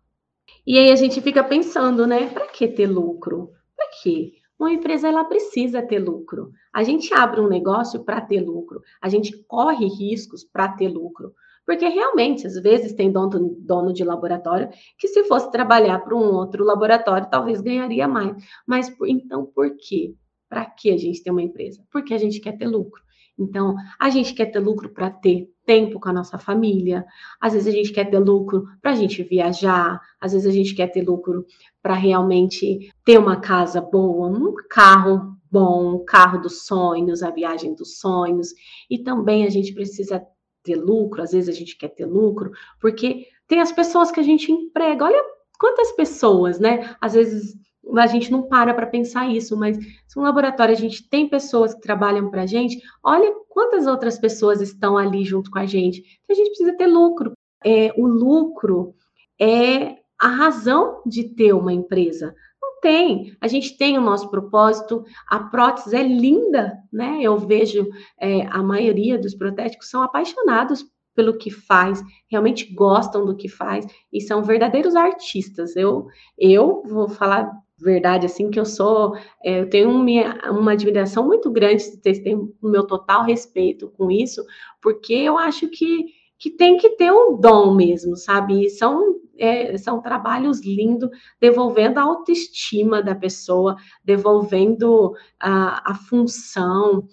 [0.66, 2.28] E aí a gente fica pensando, né?
[2.28, 3.50] Para que ter lucro?
[3.76, 4.32] Para quê?
[4.58, 6.50] Uma empresa ela precisa ter lucro.
[6.72, 8.82] A gente abre um negócio para ter lucro.
[9.00, 11.32] A gente corre riscos para ter lucro.
[11.66, 16.34] Porque realmente, às vezes, tem dono, dono de laboratório que, se fosse trabalhar para um
[16.34, 18.36] outro laboratório, talvez ganharia mais.
[18.66, 20.14] Mas então, por quê?
[20.48, 21.82] Para que a gente tem uma empresa?
[21.92, 23.02] Porque a gente quer ter lucro.
[23.38, 27.06] Então, a gente quer ter lucro para ter tempo com a nossa família,
[27.40, 30.74] às vezes a gente quer ter lucro para a gente viajar, às vezes a gente
[30.74, 31.46] quer ter lucro
[31.82, 37.74] para realmente ter uma casa boa, um carro bom, um carro dos sonhos, a viagem
[37.74, 38.48] dos sonhos,
[38.90, 40.22] e também a gente precisa
[40.62, 42.50] ter lucro, às vezes a gente quer ter lucro,
[42.80, 45.04] porque tem as pessoas que a gente emprega.
[45.04, 45.22] Olha
[45.58, 46.94] quantas pessoas, né?
[47.00, 47.56] Às vezes
[47.96, 51.74] a gente não para para pensar isso, mas se um laboratório a gente tem pessoas
[51.74, 56.00] que trabalham para a gente, olha quantas outras pessoas estão ali junto com a gente.
[56.00, 57.32] Então, a gente precisa ter lucro.
[57.64, 58.94] É, o lucro
[59.40, 62.34] é a razão de ter uma empresa
[62.80, 63.36] tem.
[63.40, 67.18] A gente tem o nosso propósito, a prótese é linda, né?
[67.22, 67.88] Eu vejo
[68.20, 73.86] é, a maioria dos protéticos são apaixonados pelo que faz, realmente gostam do que faz
[74.12, 75.76] e são verdadeiros artistas.
[75.76, 76.06] Eu,
[76.38, 81.50] eu vou falar verdade assim que eu sou, é, eu tenho minha, uma admiração muito
[81.50, 84.44] grande, vocês têm o meu total respeito com isso,
[84.82, 88.64] porque eu acho que que tem que ter um dom mesmo, sabe?
[88.64, 91.08] E são é, são trabalhos lindos,
[91.40, 97.08] devolvendo a autoestima da pessoa, devolvendo a, a função,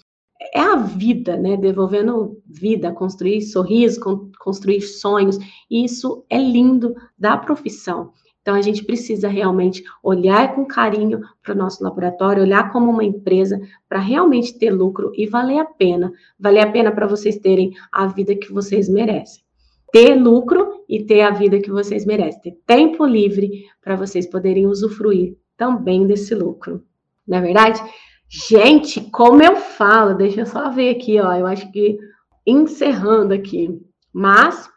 [0.53, 1.57] é a vida, né?
[1.57, 3.97] Devolvendo vida, construir sorrisos,
[4.39, 5.37] construir sonhos.
[5.69, 8.11] E isso é lindo da profissão.
[8.41, 13.03] Então, a gente precisa realmente olhar com carinho para o nosso laboratório, olhar como uma
[13.03, 13.59] empresa
[13.89, 16.13] para realmente ter lucro e valer a pena.
[16.39, 19.46] Valer a pena para vocês terem a vida que vocês merecem
[19.91, 24.67] ter lucro e ter a vida que vocês merecem, ter tempo livre para vocês poderem
[24.67, 26.83] usufruir também desse lucro.
[27.27, 27.81] Não é verdade?
[28.29, 31.97] Gente, como eu falo, deixa eu só ver aqui, ó, eu acho que
[32.45, 33.79] encerrando aqui,
[34.13, 34.69] mas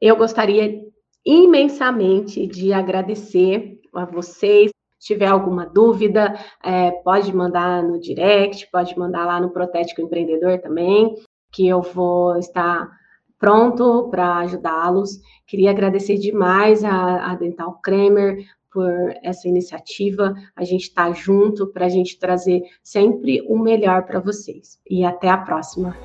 [0.00, 0.80] eu gostaria
[1.24, 4.70] imensamente de agradecer a vocês.
[4.98, 10.58] Se tiver alguma dúvida, é, pode mandar no direct, pode mandar lá no Protético Empreendedor
[10.60, 11.14] também,
[11.52, 12.88] que eu vou estar
[13.38, 15.20] pronto para ajudá-los.
[15.46, 18.90] Queria agradecer demais a, a Dental Kramer por
[19.22, 20.34] essa iniciativa.
[20.56, 24.80] A gente está junto para a gente trazer sempre o melhor para vocês.
[24.90, 25.96] E até a próxima.